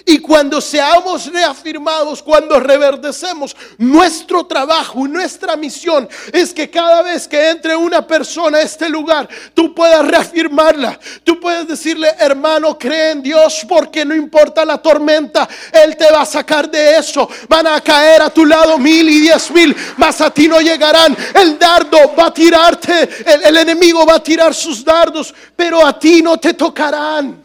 Y 0.06 0.20
cuando 0.20 0.60
seamos 0.60 1.32
reafirmados, 1.32 2.22
cuando 2.22 2.60
reverdecemos, 2.60 3.56
nuestro 3.78 4.46
trabajo, 4.46 5.08
nuestra 5.08 5.56
misión 5.56 6.10
es 6.34 6.54
que 6.54 6.70
cada 6.70 7.02
vez 7.02 7.26
que 7.26 7.50
entre 7.50 7.74
una 7.76 8.06
persona 8.06 8.58
a 8.58 8.62
este 8.62 8.90
lugar, 8.90 9.30
tú 9.54 9.74
puedas 9.74 10.06
reafirmarla. 10.06 11.00
Tú 11.24 11.40
puedes 11.40 11.68
decirle, 11.68 12.10
hermano, 12.20 12.78
cree 12.78 13.12
en 13.12 13.24
Dios 13.24 13.66
porque 13.68 14.04
no 14.04 14.14
importa 14.14 14.66
la 14.66 14.78
tormenta, 14.78 15.48
Él 15.72 15.96
te 15.96 16.12
va 16.12 16.22
a 16.22 16.26
sacar 16.26 16.70
de 16.70 16.98
eso. 16.98 17.30
Van 17.48 17.66
a 17.66 17.80
caer 17.80 18.24
a 18.24 18.30
tu 18.30 18.46
lado 18.46 18.78
mil 18.78 19.08
y 19.08 19.22
diez 19.22 19.52
mil, 19.52 19.74
mas 19.96 20.20
a 20.20 20.30
ti 20.30 20.50
no 20.50 20.60
llegarán. 20.60 21.16
El 21.34 21.58
dardo 21.58 22.14
va 22.14 22.26
a 22.26 22.34
tirarte, 22.34 23.10
el, 23.26 23.44
el 23.46 23.58
enemigo 23.58 24.06
va 24.06 24.16
a 24.16 24.24
tirar 24.24 24.54
sus 24.54 24.84
dardos, 24.84 25.34
pero 25.56 25.86
a 25.86 25.98
ti 25.98 26.22
no 26.22 26.38
te 26.38 26.54
tocarán. 26.54 27.43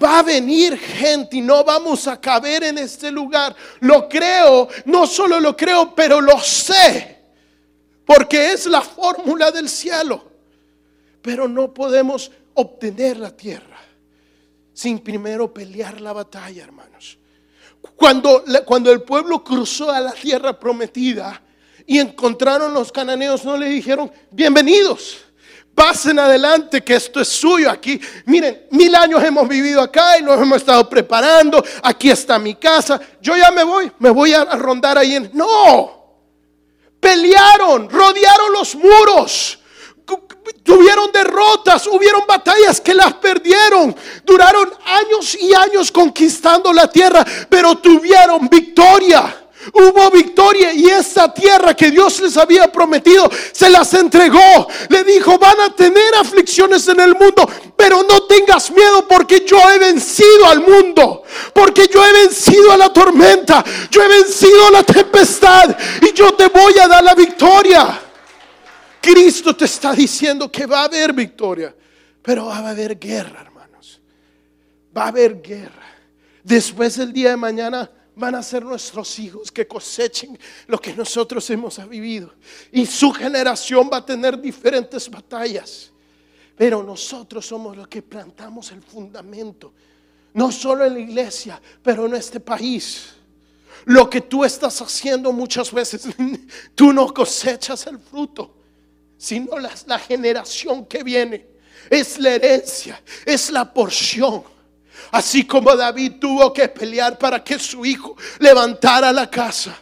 Va 0.00 0.20
a 0.20 0.22
venir 0.22 0.78
gente 0.78 1.38
y 1.38 1.40
no 1.40 1.64
vamos 1.64 2.06
a 2.06 2.20
caber 2.20 2.62
en 2.64 2.78
este 2.78 3.10
lugar. 3.10 3.54
Lo 3.80 4.08
creo, 4.08 4.68
no 4.84 5.06
solo 5.06 5.40
lo 5.40 5.56
creo, 5.56 5.94
pero 5.94 6.20
lo 6.20 6.38
sé. 6.40 7.16
Porque 8.04 8.52
es 8.52 8.66
la 8.66 8.80
fórmula 8.80 9.50
del 9.50 9.68
cielo. 9.68 10.24
Pero 11.20 11.48
no 11.48 11.74
podemos 11.74 12.30
obtener 12.54 13.16
la 13.16 13.36
tierra 13.36 13.78
sin 14.72 15.00
primero 15.00 15.52
pelear 15.52 16.00
la 16.00 16.12
batalla, 16.12 16.62
hermanos. 16.62 17.18
Cuando, 17.96 18.44
cuando 18.64 18.92
el 18.92 19.02
pueblo 19.02 19.42
cruzó 19.42 19.90
a 19.90 20.00
la 20.00 20.12
tierra 20.12 20.56
prometida 20.56 21.42
y 21.84 21.98
encontraron 21.98 22.72
los 22.72 22.92
cananeos, 22.92 23.44
no 23.44 23.56
le 23.56 23.68
dijeron, 23.68 24.12
bienvenidos 24.30 25.27
pasen 25.78 26.18
adelante 26.18 26.82
que 26.82 26.96
esto 26.96 27.20
es 27.20 27.28
suyo 27.28 27.70
aquí. 27.70 28.00
Miren, 28.24 28.66
mil 28.72 28.92
años 28.96 29.22
hemos 29.22 29.46
vivido 29.46 29.80
acá 29.80 30.18
y 30.18 30.22
nos 30.24 30.36
hemos 30.40 30.56
estado 30.56 30.88
preparando. 30.90 31.64
Aquí 31.84 32.10
está 32.10 32.36
mi 32.36 32.56
casa. 32.56 33.00
Yo 33.20 33.36
ya 33.36 33.52
me 33.52 33.62
voy, 33.62 33.92
me 34.00 34.10
voy 34.10 34.34
a 34.34 34.44
rondar 34.56 34.98
ahí. 34.98 35.30
No, 35.32 36.16
pelearon, 36.98 37.88
rodearon 37.88 38.52
los 38.52 38.74
muros. 38.74 39.60
Tuvieron 40.64 41.12
derrotas, 41.12 41.86
hubieron 41.86 42.26
batallas 42.26 42.80
que 42.80 42.92
las 42.92 43.14
perdieron. 43.14 43.94
Duraron 44.24 44.68
años 44.84 45.36
y 45.40 45.54
años 45.54 45.92
conquistando 45.92 46.72
la 46.72 46.90
tierra, 46.90 47.24
pero 47.48 47.76
tuvieron 47.76 48.48
victoria. 48.48 49.47
Hubo 49.72 50.10
victoria 50.10 50.72
y 50.72 50.86
esa 50.86 51.32
tierra 51.32 51.74
que 51.74 51.90
Dios 51.90 52.20
les 52.20 52.36
había 52.36 52.70
prometido 52.70 53.30
se 53.52 53.68
las 53.68 53.92
entregó. 53.94 54.66
Le 54.88 55.04
dijo, 55.04 55.38
van 55.38 55.60
a 55.60 55.74
tener 55.74 56.14
aflicciones 56.14 56.86
en 56.88 57.00
el 57.00 57.14
mundo, 57.14 57.48
pero 57.76 58.02
no 58.02 58.22
tengas 58.24 58.70
miedo 58.70 59.06
porque 59.06 59.44
yo 59.46 59.58
he 59.70 59.78
vencido 59.78 60.46
al 60.46 60.60
mundo, 60.60 61.22
porque 61.52 61.88
yo 61.92 62.04
he 62.04 62.12
vencido 62.12 62.72
a 62.72 62.76
la 62.76 62.92
tormenta, 62.92 63.64
yo 63.90 64.02
he 64.02 64.08
vencido 64.08 64.68
a 64.68 64.70
la 64.70 64.82
tempestad 64.82 65.76
y 66.02 66.12
yo 66.12 66.32
te 66.34 66.48
voy 66.48 66.74
a 66.78 66.88
dar 66.88 67.04
la 67.04 67.14
victoria. 67.14 68.00
Cristo 69.00 69.54
te 69.54 69.64
está 69.64 69.92
diciendo 69.92 70.50
que 70.50 70.66
va 70.66 70.80
a 70.80 70.84
haber 70.84 71.12
victoria, 71.12 71.74
pero 72.22 72.46
va 72.46 72.58
a 72.58 72.70
haber 72.70 72.98
guerra, 72.98 73.42
hermanos. 73.42 74.00
Va 74.96 75.04
a 75.04 75.08
haber 75.08 75.40
guerra. 75.40 75.86
Después 76.42 76.96
del 76.96 77.12
día 77.12 77.30
de 77.30 77.36
mañana 77.36 77.90
van 78.18 78.34
a 78.34 78.42
ser 78.42 78.64
nuestros 78.64 79.18
hijos 79.18 79.52
que 79.52 79.66
cosechen 79.66 80.38
lo 80.66 80.80
que 80.80 80.92
nosotros 80.92 81.48
hemos 81.50 81.88
vivido. 81.88 82.34
Y 82.72 82.84
su 82.84 83.12
generación 83.12 83.88
va 83.90 83.98
a 83.98 84.04
tener 84.04 84.40
diferentes 84.40 85.08
batallas. 85.08 85.92
Pero 86.56 86.82
nosotros 86.82 87.46
somos 87.46 87.76
los 87.76 87.86
que 87.86 88.02
plantamos 88.02 88.72
el 88.72 88.82
fundamento. 88.82 89.72
No 90.34 90.50
solo 90.50 90.84
en 90.84 90.94
la 90.94 90.98
iglesia, 90.98 91.62
pero 91.82 92.06
en 92.06 92.14
este 92.16 92.40
país. 92.40 93.10
Lo 93.84 94.10
que 94.10 94.20
tú 94.20 94.44
estás 94.44 94.82
haciendo 94.82 95.32
muchas 95.32 95.72
veces, 95.72 96.08
tú 96.74 96.92
no 96.92 97.14
cosechas 97.14 97.86
el 97.86 97.98
fruto, 98.00 98.56
sino 99.16 99.58
la, 99.58 99.72
la 99.86 99.98
generación 100.00 100.84
que 100.86 101.04
viene. 101.04 101.46
Es 101.88 102.18
la 102.18 102.34
herencia, 102.34 103.00
es 103.24 103.50
la 103.50 103.72
porción. 103.72 104.57
Así 105.10 105.44
como 105.46 105.74
David 105.74 106.14
tuvo 106.20 106.52
que 106.52 106.68
pelear 106.68 107.18
para 107.18 107.42
que 107.42 107.58
su 107.58 107.84
hijo 107.84 108.16
levantara 108.38 109.12
la 109.12 109.30
casa. 109.30 109.78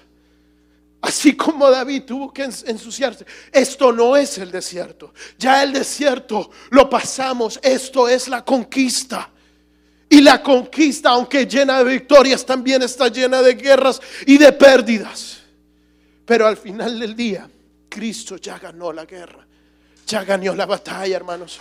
Así 1.00 1.36
como 1.36 1.70
David 1.70 2.02
tuvo 2.04 2.32
que 2.32 2.42
ensuciarse. 2.42 3.24
Esto 3.52 3.92
no 3.92 4.16
es 4.16 4.38
el 4.38 4.50
desierto. 4.50 5.14
Ya 5.38 5.62
el 5.62 5.72
desierto 5.72 6.50
lo 6.70 6.90
pasamos. 6.90 7.60
Esto 7.62 8.08
es 8.08 8.26
la 8.28 8.44
conquista. 8.44 9.30
Y 10.08 10.20
la 10.20 10.42
conquista, 10.42 11.10
aunque 11.10 11.46
llena 11.46 11.78
de 11.78 11.92
victorias, 11.92 12.44
también 12.44 12.82
está 12.82 13.08
llena 13.08 13.42
de 13.42 13.54
guerras 13.54 14.00
y 14.26 14.38
de 14.38 14.52
pérdidas. 14.52 15.38
Pero 16.24 16.46
al 16.46 16.56
final 16.56 16.98
del 16.98 17.14
día, 17.14 17.48
Cristo 17.88 18.36
ya 18.36 18.58
ganó 18.58 18.92
la 18.92 19.04
guerra. 19.04 19.46
Ya 20.06 20.24
ganó 20.24 20.54
la 20.54 20.66
batalla, 20.66 21.16
hermanos. 21.16 21.60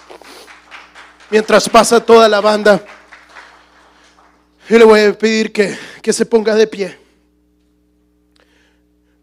Mientras 1.30 1.70
pasa 1.70 2.00
toda 2.00 2.30
la 2.30 2.42
banda. 2.42 2.84
Yo 4.68 4.80
le 4.80 4.86
voy 4.86 5.00
a 5.02 5.14
pedir 5.14 5.52
que, 5.52 5.76
que 6.02 6.12
se 6.12 6.26
ponga 6.26 6.56
de 6.56 6.66
pie. 6.66 7.05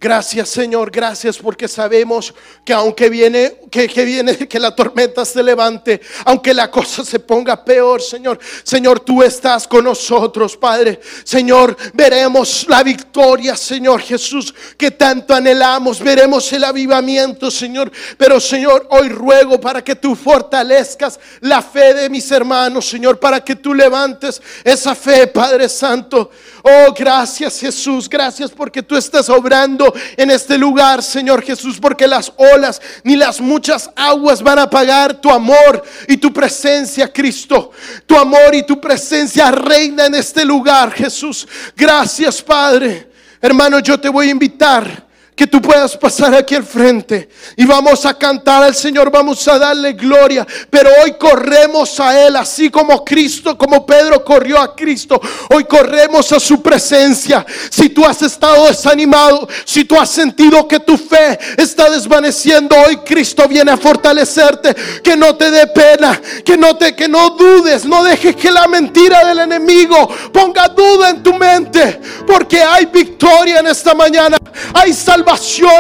Gracias 0.03 0.49
Señor, 0.49 0.91
gracias 0.91 1.39
porque 1.39 1.69
sabemos 1.69 2.35
que 2.65 2.73
aunque 2.73 3.09
viene, 3.09 3.61
que, 3.71 3.87
viene, 4.05 4.37
que 4.37 4.59
la 4.59 4.75
tormenta 4.75 5.25
se 5.25 5.41
levante, 5.45 6.01
aunque 6.25 6.53
la 6.53 6.69
cosa 6.73 7.05
se 7.05 7.21
ponga 7.21 7.65
peor, 7.65 8.03
Señor, 8.03 8.41
Señor, 8.65 8.99
tú 8.99 9.23
estás 9.23 9.69
con 9.69 9.85
nosotros, 9.85 10.57
Padre. 10.57 11.01
Señor, 11.23 11.77
veremos 11.95 12.67
la 12.69 12.83
victoria, 12.83 13.55
Señor 13.55 14.01
Jesús, 14.01 14.53
que 14.77 14.91
tanto 14.91 15.35
anhelamos, 15.35 16.01
veremos 16.01 16.53
el 16.53 16.65
avivamiento, 16.65 17.49
Señor. 17.49 17.93
Pero 18.19 18.41
Señor, 18.41 18.89
hoy 18.91 19.09
ruego 19.09 19.61
para 19.61 19.85
que 19.85 19.95
tú 19.95 20.17
fortalezcas 20.17 21.21
la 21.43 21.63
fe 21.63 21.95
de 21.95 22.11
mis 22.11 22.29
hermanos, 22.33 22.89
Señor, 22.89 23.21
para 23.21 23.45
que 23.45 23.55
tú 23.55 23.73
levantes 23.73 24.43
esa 24.65 24.97
fe, 24.97 25.29
Padre 25.29 25.69
Santo. 25.69 26.29
Oh, 26.65 26.93
gracias 26.93 27.61
Jesús, 27.61 28.09
gracias 28.09 28.51
porque 28.51 28.83
tú 28.83 28.97
estás 28.97 29.29
obrando 29.29 29.92
en 30.17 30.31
este 30.31 30.59
lugar, 30.59 31.03
Señor 31.03 31.43
Jesús, 31.43 31.79
porque 31.81 32.07
las 32.07 32.33
olas 32.37 32.81
ni 33.05 33.17
las 33.17 33.41
muchas 33.41 33.91
aguas 33.97 34.43
van 34.43 34.59
a 34.59 34.63
apagar 34.63 35.21
tu 35.21 35.31
amor 35.31 35.83
y 36.09 36.17
tu 36.17 36.33
presencia, 36.33 37.13
Cristo. 37.13 37.71
Tu 38.07 38.17
amor 38.17 38.55
y 38.55 38.65
tu 38.65 38.81
presencia 38.81 39.51
reina 39.51 40.07
en 40.07 40.15
este 40.15 40.45
lugar, 40.45 40.93
Jesús. 40.93 41.47
Gracias, 41.77 42.43
Padre. 42.43 43.11
Hermano, 43.41 43.81
yo 43.81 43.99
te 43.99 44.09
voy 44.09 44.29
a 44.29 44.31
invitar 44.31 45.12
que 45.35 45.47
tú 45.47 45.63
puedas 45.63 45.97
pasar 45.97 46.35
aquí 46.35 46.55
al 46.55 46.65
frente 46.65 47.31
y 47.57 47.65
vamos 47.65 48.05
a 48.05 48.13
cantar 48.13 48.63
al 48.65 48.75
Señor, 48.75 49.11
vamos 49.11 49.47
a 49.49 49.59
darle 49.59 49.95
gloria, 49.95 50.47
pero 50.69 50.91
hoy 51.03 51.15
corremos 51.15 51.99
a 52.01 52.27
Él, 52.27 52.37
así 52.37 52.69
como 52.71 53.03
Cristo, 53.03 53.57
como 53.57 53.87
Pedro 53.87 54.23
corrió 54.23 54.61
a 54.61 54.77
Cristo, 54.77 55.21
hoy 55.55 55.65
corremos 55.65 56.31
a 56.33 56.39
su 56.39 56.61
presencia. 56.61 57.47
Si 57.71 57.89
tú 57.89 58.05
has 58.05 58.21
estado 58.21 58.67
desanimado, 58.67 59.49
si 59.65 59.87
tú 59.87 59.99
has 59.99 60.11
sentido 60.11 60.69
que 60.69 60.81
tu 60.81 60.99
fe 60.99 61.39
está 61.57 61.89
desvaneciendo, 61.89 62.77
hoy 62.87 62.99
Cristo 62.99 63.49
viene 63.49 63.73
a 63.73 63.79
fortalecerte, 63.79 64.75
que 65.03 65.17
no 65.17 65.35
te 65.35 65.51
dé 65.51 65.67
pena, 65.69 66.21
que 66.45 66.59
no 66.59 66.77
te 66.77 66.95
que 66.95 67.09
no 67.09 67.31
dudes, 67.31 67.87
no 67.87 68.05
dejes 68.05 68.37
que 68.37 68.51
la 68.51 68.69
mentira 68.69 69.25
del 69.25 69.39
enemigo 69.39 70.09
ponga 70.31 70.69
duda 70.69 71.09
en 71.09 71.23
tu 71.23 71.33
mente, 71.33 72.01
porque 72.27 72.63
hay 72.63 72.85
victoria 72.85 73.61
en 73.61 73.69
esta 73.69 73.95
mañana, 73.95 74.37
hay 74.75 74.93
salvación 74.93 75.22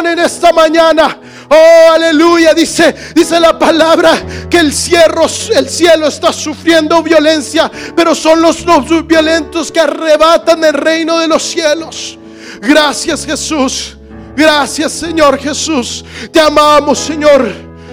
en 0.05 0.19
esta 0.19 0.53
mañana. 0.53 1.19
Oh, 1.49 1.93
aleluya. 1.93 2.55
Dice, 2.55 2.95
dice 3.15 3.39
la 3.39 3.59
palabra 3.59 4.13
que 4.49 4.59
el 4.59 4.73
cielo, 4.73 5.27
el 5.55 5.69
cielo 5.69 6.09
está 6.09 6.33
sufriendo 6.33 7.03
violencia, 7.03 7.71
pero 7.95 8.15
son 8.15 8.41
los, 8.41 8.65
los 8.65 9.07
violentos 9.07 9.71
que 9.71 9.81
arrebatan 9.81 10.65
el 10.65 10.73
reino 10.73 11.19
de 11.19 11.29
los 11.29 11.43
cielos. 11.43 12.19
Gracias 12.61 13.27
Jesús. 13.27 13.97
Gracias 14.37 14.93
Señor 14.93 15.39
Jesús. 15.39 16.05
Te 16.31 16.41
amamos 16.41 16.99
Señor. 16.99 17.53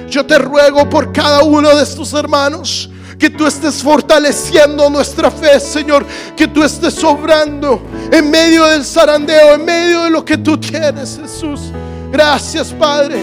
Yo 0.09 0.25
te 0.25 0.37
ruego 0.39 0.89
por 0.89 1.11
cada 1.11 1.43
uno 1.43 1.75
de 1.75 1.83
estos 1.83 2.13
hermanos 2.13 2.89
que 3.19 3.29
tú 3.29 3.45
estés 3.45 3.83
fortaleciendo 3.83 4.89
nuestra 4.89 5.29
fe, 5.29 5.59
Señor, 5.59 6.05
que 6.37 6.47
tú 6.47 6.63
estés 6.63 6.93
sobrando 6.93 7.81
en 8.11 8.31
medio 8.31 8.65
del 8.65 8.85
zarandeo, 8.85 9.55
en 9.55 9.65
medio 9.65 10.03
de 10.03 10.09
lo 10.09 10.23
que 10.23 10.37
tú 10.37 10.57
tienes, 10.57 11.19
Jesús. 11.21 11.71
Gracias, 12.11 12.71
Padre. 12.73 13.21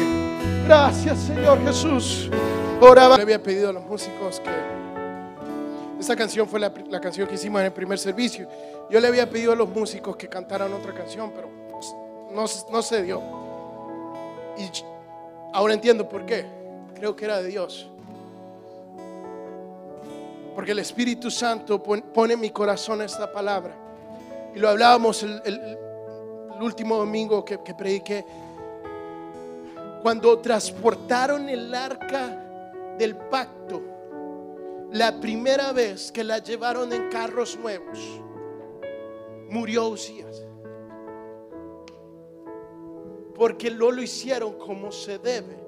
Gracias, 0.66 1.18
Señor 1.20 1.64
Jesús. 1.64 2.30
Oraba. 2.80 3.16
Le 3.16 3.22
había 3.22 3.42
pedido 3.42 3.70
a 3.70 3.72
los 3.72 3.84
músicos 3.84 4.40
que 4.40 4.50
esta 5.98 6.14
canción 6.14 6.46
fue 6.46 6.60
la, 6.60 6.70
canción 7.00 7.26
que 7.26 7.36
hicimos 7.36 7.60
en 7.60 7.66
el 7.66 7.72
primer 7.72 7.98
servicio. 7.98 8.46
Yo 8.90 9.00
le 9.00 9.08
había 9.08 9.28
pedido 9.30 9.52
a 9.52 9.56
los 9.56 9.68
músicos 9.70 10.14
que 10.16 10.28
cantaran 10.28 10.72
otra 10.74 10.92
canción, 10.92 11.32
pero 11.34 11.48
no, 12.32 12.44
no 12.70 12.82
se 12.82 13.02
dio. 13.02 13.22
Y 14.58 14.70
ahora 15.54 15.72
entiendo 15.72 16.06
por 16.06 16.26
qué. 16.26 16.44
Creo 16.94 17.16
que 17.16 17.24
era 17.24 17.40
de 17.40 17.48
Dios. 17.48 17.90
Porque 20.56 20.72
el 20.72 20.78
Espíritu 20.78 21.30
Santo 21.30 21.82
pone 21.82 22.32
en 22.32 22.40
mi 22.40 22.48
corazón 22.48 23.02
esta 23.02 23.30
palabra. 23.30 23.76
Y 24.54 24.58
lo 24.58 24.70
hablábamos 24.70 25.22
el, 25.22 25.78
último 26.62 26.96
domingo 26.96 27.44
que, 27.44 27.62
que 27.62 27.74
prediqué. 27.74 28.24
Cuando 30.00 30.38
transportaron 30.38 31.50
el 31.50 31.74
arca 31.74 32.94
del 32.98 33.16
pacto, 33.16 33.82
la 34.92 35.20
primera 35.20 35.72
vez 35.72 36.10
que 36.10 36.24
la 36.24 36.38
llevaron 36.38 36.90
en 36.90 37.10
carros 37.10 37.58
nuevos, 37.58 37.98
murió 39.50 39.88
Usías. 39.88 40.42
Porque 43.34 43.70
no 43.70 43.90
lo 43.90 44.00
hicieron 44.00 44.54
como 44.54 44.90
se 44.90 45.18
debe. 45.18 45.65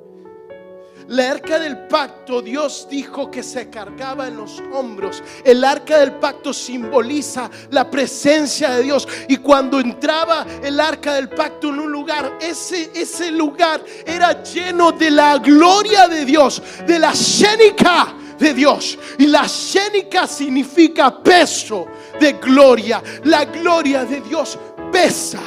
La 1.09 1.31
arca 1.31 1.59
del 1.59 1.87
pacto, 1.87 2.43
Dios 2.43 2.87
dijo 2.91 3.31
que 3.31 3.43
se 3.43 3.71
cargaba 3.71 4.29
en 4.29 4.37
los 4.37 4.63
hombros. 4.75 5.23
El 5.43 5.65
arca 5.65 6.01
del 6.01 6.13
pacto 6.13 6.53
simboliza 6.53 7.51
la 7.71 7.91
presencia 7.91 8.73
de 8.73 8.83
Dios. 8.83 9.09
Y 9.27 9.39
cuando 9.39 9.81
entraba 9.81 10.47
el 10.63 10.79
arca 10.79 11.15
del 11.15 11.31
pacto 11.31 11.71
en 11.71 11.81
un 11.81 11.91
lugar, 11.91 12.37
ese, 12.43 12.91
ese 12.95 13.31
lugar 13.31 13.83
era 14.05 14.43
lleno 14.43 14.93
de 14.93 15.11
la 15.11 15.39
gloria 15.39 16.09
de 16.09 16.27
Dios, 16.27 16.63
de 16.87 16.99
la 16.99 17.15
cénica 17.15 18.15
de 18.39 18.53
Dios. 18.53 18.99
Y 19.17 19.29
la 19.29 19.49
cénica 19.49 20.27
significa 20.27 21.23
peso 21.23 21.87
de 22.21 22.35
gloria. 22.35 23.03
La 23.25 23.47
gloria 23.47 24.05
de 24.05 24.21
Dios 24.21 24.59
pesa. 24.93 25.41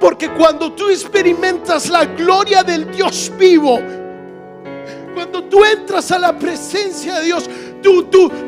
Porque 0.00 0.28
cuando 0.30 0.72
tú 0.72 0.88
experimentas 0.88 1.88
la 1.88 2.04
gloria 2.04 2.64
del 2.64 2.90
Dios 2.90 3.30
vivo, 3.38 4.01
cuando 5.32 5.48
tú 5.48 5.64
entras 5.64 6.10
a 6.10 6.18
la 6.18 6.38
presencia 6.38 7.20
de 7.20 7.24
Dios, 7.24 7.48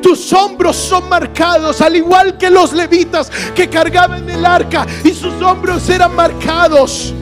tus 0.02 0.32
hombros 0.34 0.76
son 0.76 1.08
marcados, 1.08 1.80
al 1.80 1.96
igual 1.96 2.36
que 2.36 2.50
los 2.50 2.74
levitas 2.74 3.30
que 3.54 3.70
cargaban 3.70 4.28
el 4.28 4.44
arca 4.44 4.86
y 5.02 5.14
sus 5.14 5.40
hombros 5.42 5.88
eran 5.88 6.14
marcados. 6.14 7.14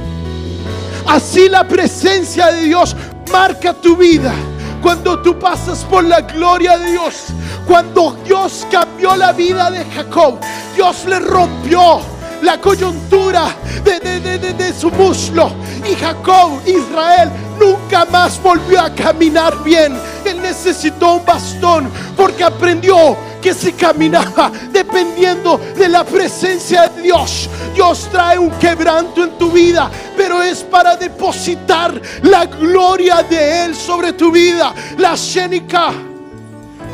Así 1.06 1.48
la 1.48 1.66
presencia 1.66 2.50
de 2.50 2.62
Dios 2.62 2.96
marca 3.30 3.72
tu 3.72 3.96
vida. 3.96 4.34
Cuando 4.82 5.22
tú 5.22 5.38
pasas 5.38 5.84
por 5.84 6.02
la 6.02 6.22
gloria 6.22 6.76
de 6.76 6.90
Dios, 6.90 7.26
cuando 7.64 8.16
Dios 8.24 8.66
cambió 8.68 9.14
la 9.14 9.32
vida 9.32 9.70
de 9.70 9.84
Jacob, 9.84 10.40
Dios 10.74 11.04
le 11.04 11.20
rompió 11.20 12.00
la 12.42 12.60
coyuntura 12.60 13.44
de, 13.84 13.98
de- 14.00 14.20
de- 14.20 14.52
de- 14.52 14.72
su 14.72 14.90
muslo. 14.90 15.52
Y 15.88 15.94
Jacob, 15.94 16.60
Israel, 16.66 17.30
nunca 17.60 18.04
más 18.06 18.40
volvió 18.42 18.80
a 18.80 18.94
caminar 18.94 19.62
bien. 19.62 19.96
Él 20.24 20.40
necesitó 20.42 21.14
un 21.14 21.24
bastón 21.24 21.90
porque 22.16 22.42
aprendió 22.44 23.16
que 23.40 23.52
se 23.54 23.72
caminaba 23.72 24.50
dependiendo 24.72 25.60
de 25.76 25.88
la 25.88 26.04
presencia 26.04 26.88
de 26.88 27.02
Dios. 27.02 27.48
Dios 27.74 28.08
trae 28.10 28.38
un 28.38 28.50
quebranto 28.52 29.24
en 29.24 29.38
tu 29.38 29.50
vida, 29.50 29.90
pero 30.16 30.42
es 30.42 30.62
para 30.62 30.96
depositar 30.96 32.00
la 32.22 32.46
gloria 32.46 33.22
de 33.22 33.64
Él 33.66 33.74
sobre 33.74 34.12
tu 34.12 34.30
vida. 34.32 34.72
La 34.98 35.14
Shenika. 35.16 35.92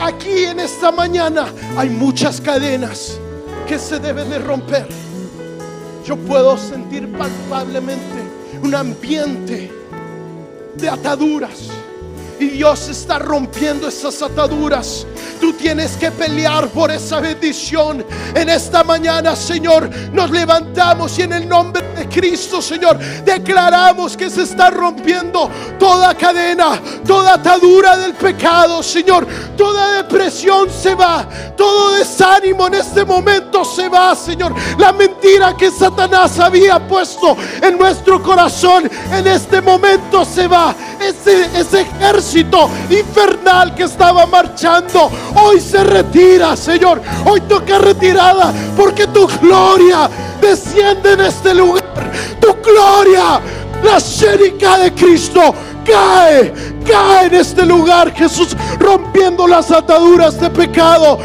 Aquí 0.00 0.44
en 0.44 0.60
esta 0.60 0.90
mañana 0.92 1.46
hay 1.76 1.88
muchas 1.90 2.40
cadenas 2.40 3.18
que 3.66 3.78
se 3.78 3.98
deben 3.98 4.30
de 4.30 4.38
romper. 4.38 5.07
Yo 6.08 6.16
puedo 6.16 6.56
sentir 6.56 7.06
palpablemente 7.18 8.22
un 8.62 8.74
ambiente 8.74 9.70
de 10.74 10.88
ataduras. 10.88 11.68
Y 12.40 12.50
Dios 12.50 12.88
está 12.88 13.18
rompiendo 13.18 13.88
esas 13.88 14.22
ataduras. 14.22 15.04
Tú 15.40 15.52
tienes 15.54 15.96
que 15.96 16.12
pelear 16.12 16.68
por 16.68 16.90
esa 16.90 17.18
bendición. 17.20 18.04
En 18.34 18.48
esta 18.48 18.84
mañana, 18.84 19.34
Señor, 19.34 19.90
nos 20.12 20.30
levantamos 20.30 21.18
y 21.18 21.22
en 21.22 21.32
el 21.32 21.48
nombre 21.48 21.82
de 21.96 22.08
Cristo, 22.08 22.62
Señor, 22.62 22.96
declaramos 23.24 24.16
que 24.16 24.30
se 24.30 24.42
está 24.42 24.70
rompiendo 24.70 25.50
toda 25.80 26.14
cadena, 26.14 26.80
toda 27.04 27.34
atadura 27.34 27.96
del 27.96 28.14
pecado, 28.14 28.82
Señor. 28.84 29.26
Toda 29.56 29.94
depresión 29.94 30.70
se 30.70 30.94
va, 30.94 31.28
todo 31.56 31.94
desánimo 31.94 32.68
en 32.68 32.74
este 32.74 33.04
momento 33.04 33.64
se 33.64 33.88
va, 33.88 34.14
Señor. 34.14 34.54
La 34.78 34.92
mentira 34.92 35.56
que 35.56 35.72
Satanás 35.72 36.38
había 36.38 36.78
puesto 36.86 37.36
en 37.60 37.76
nuestro 37.76 38.22
corazón 38.22 38.88
en 39.12 39.26
este 39.26 39.60
momento 39.60 40.24
se 40.24 40.46
va. 40.46 40.74
Ese, 41.00 41.46
ese 41.58 41.80
ejército 41.80 42.27
infernal 42.36 43.74
que 43.74 43.84
estaba 43.84 44.26
marchando 44.26 45.10
hoy 45.34 45.60
se 45.60 45.82
retira, 45.82 46.56
Señor. 46.56 47.00
Hoy 47.24 47.40
toca 47.42 47.78
retirada 47.78 48.52
porque 48.76 49.06
tu 49.06 49.26
gloria 49.40 50.10
desciende 50.40 51.12
en 51.12 51.20
este 51.20 51.54
lugar. 51.54 52.12
Tu 52.40 52.54
gloria, 52.62 53.40
la 53.82 53.98
shérica 53.98 54.78
de 54.78 54.92
Cristo, 54.92 55.54
cae, 55.84 56.52
cae 56.86 57.26
en 57.26 57.34
este 57.34 57.64
lugar, 57.64 58.12
Jesús, 58.14 58.56
rompiendo 58.78 59.46
las 59.46 59.70
ataduras 59.70 60.38
de 60.40 60.50
pecado, 60.50 61.18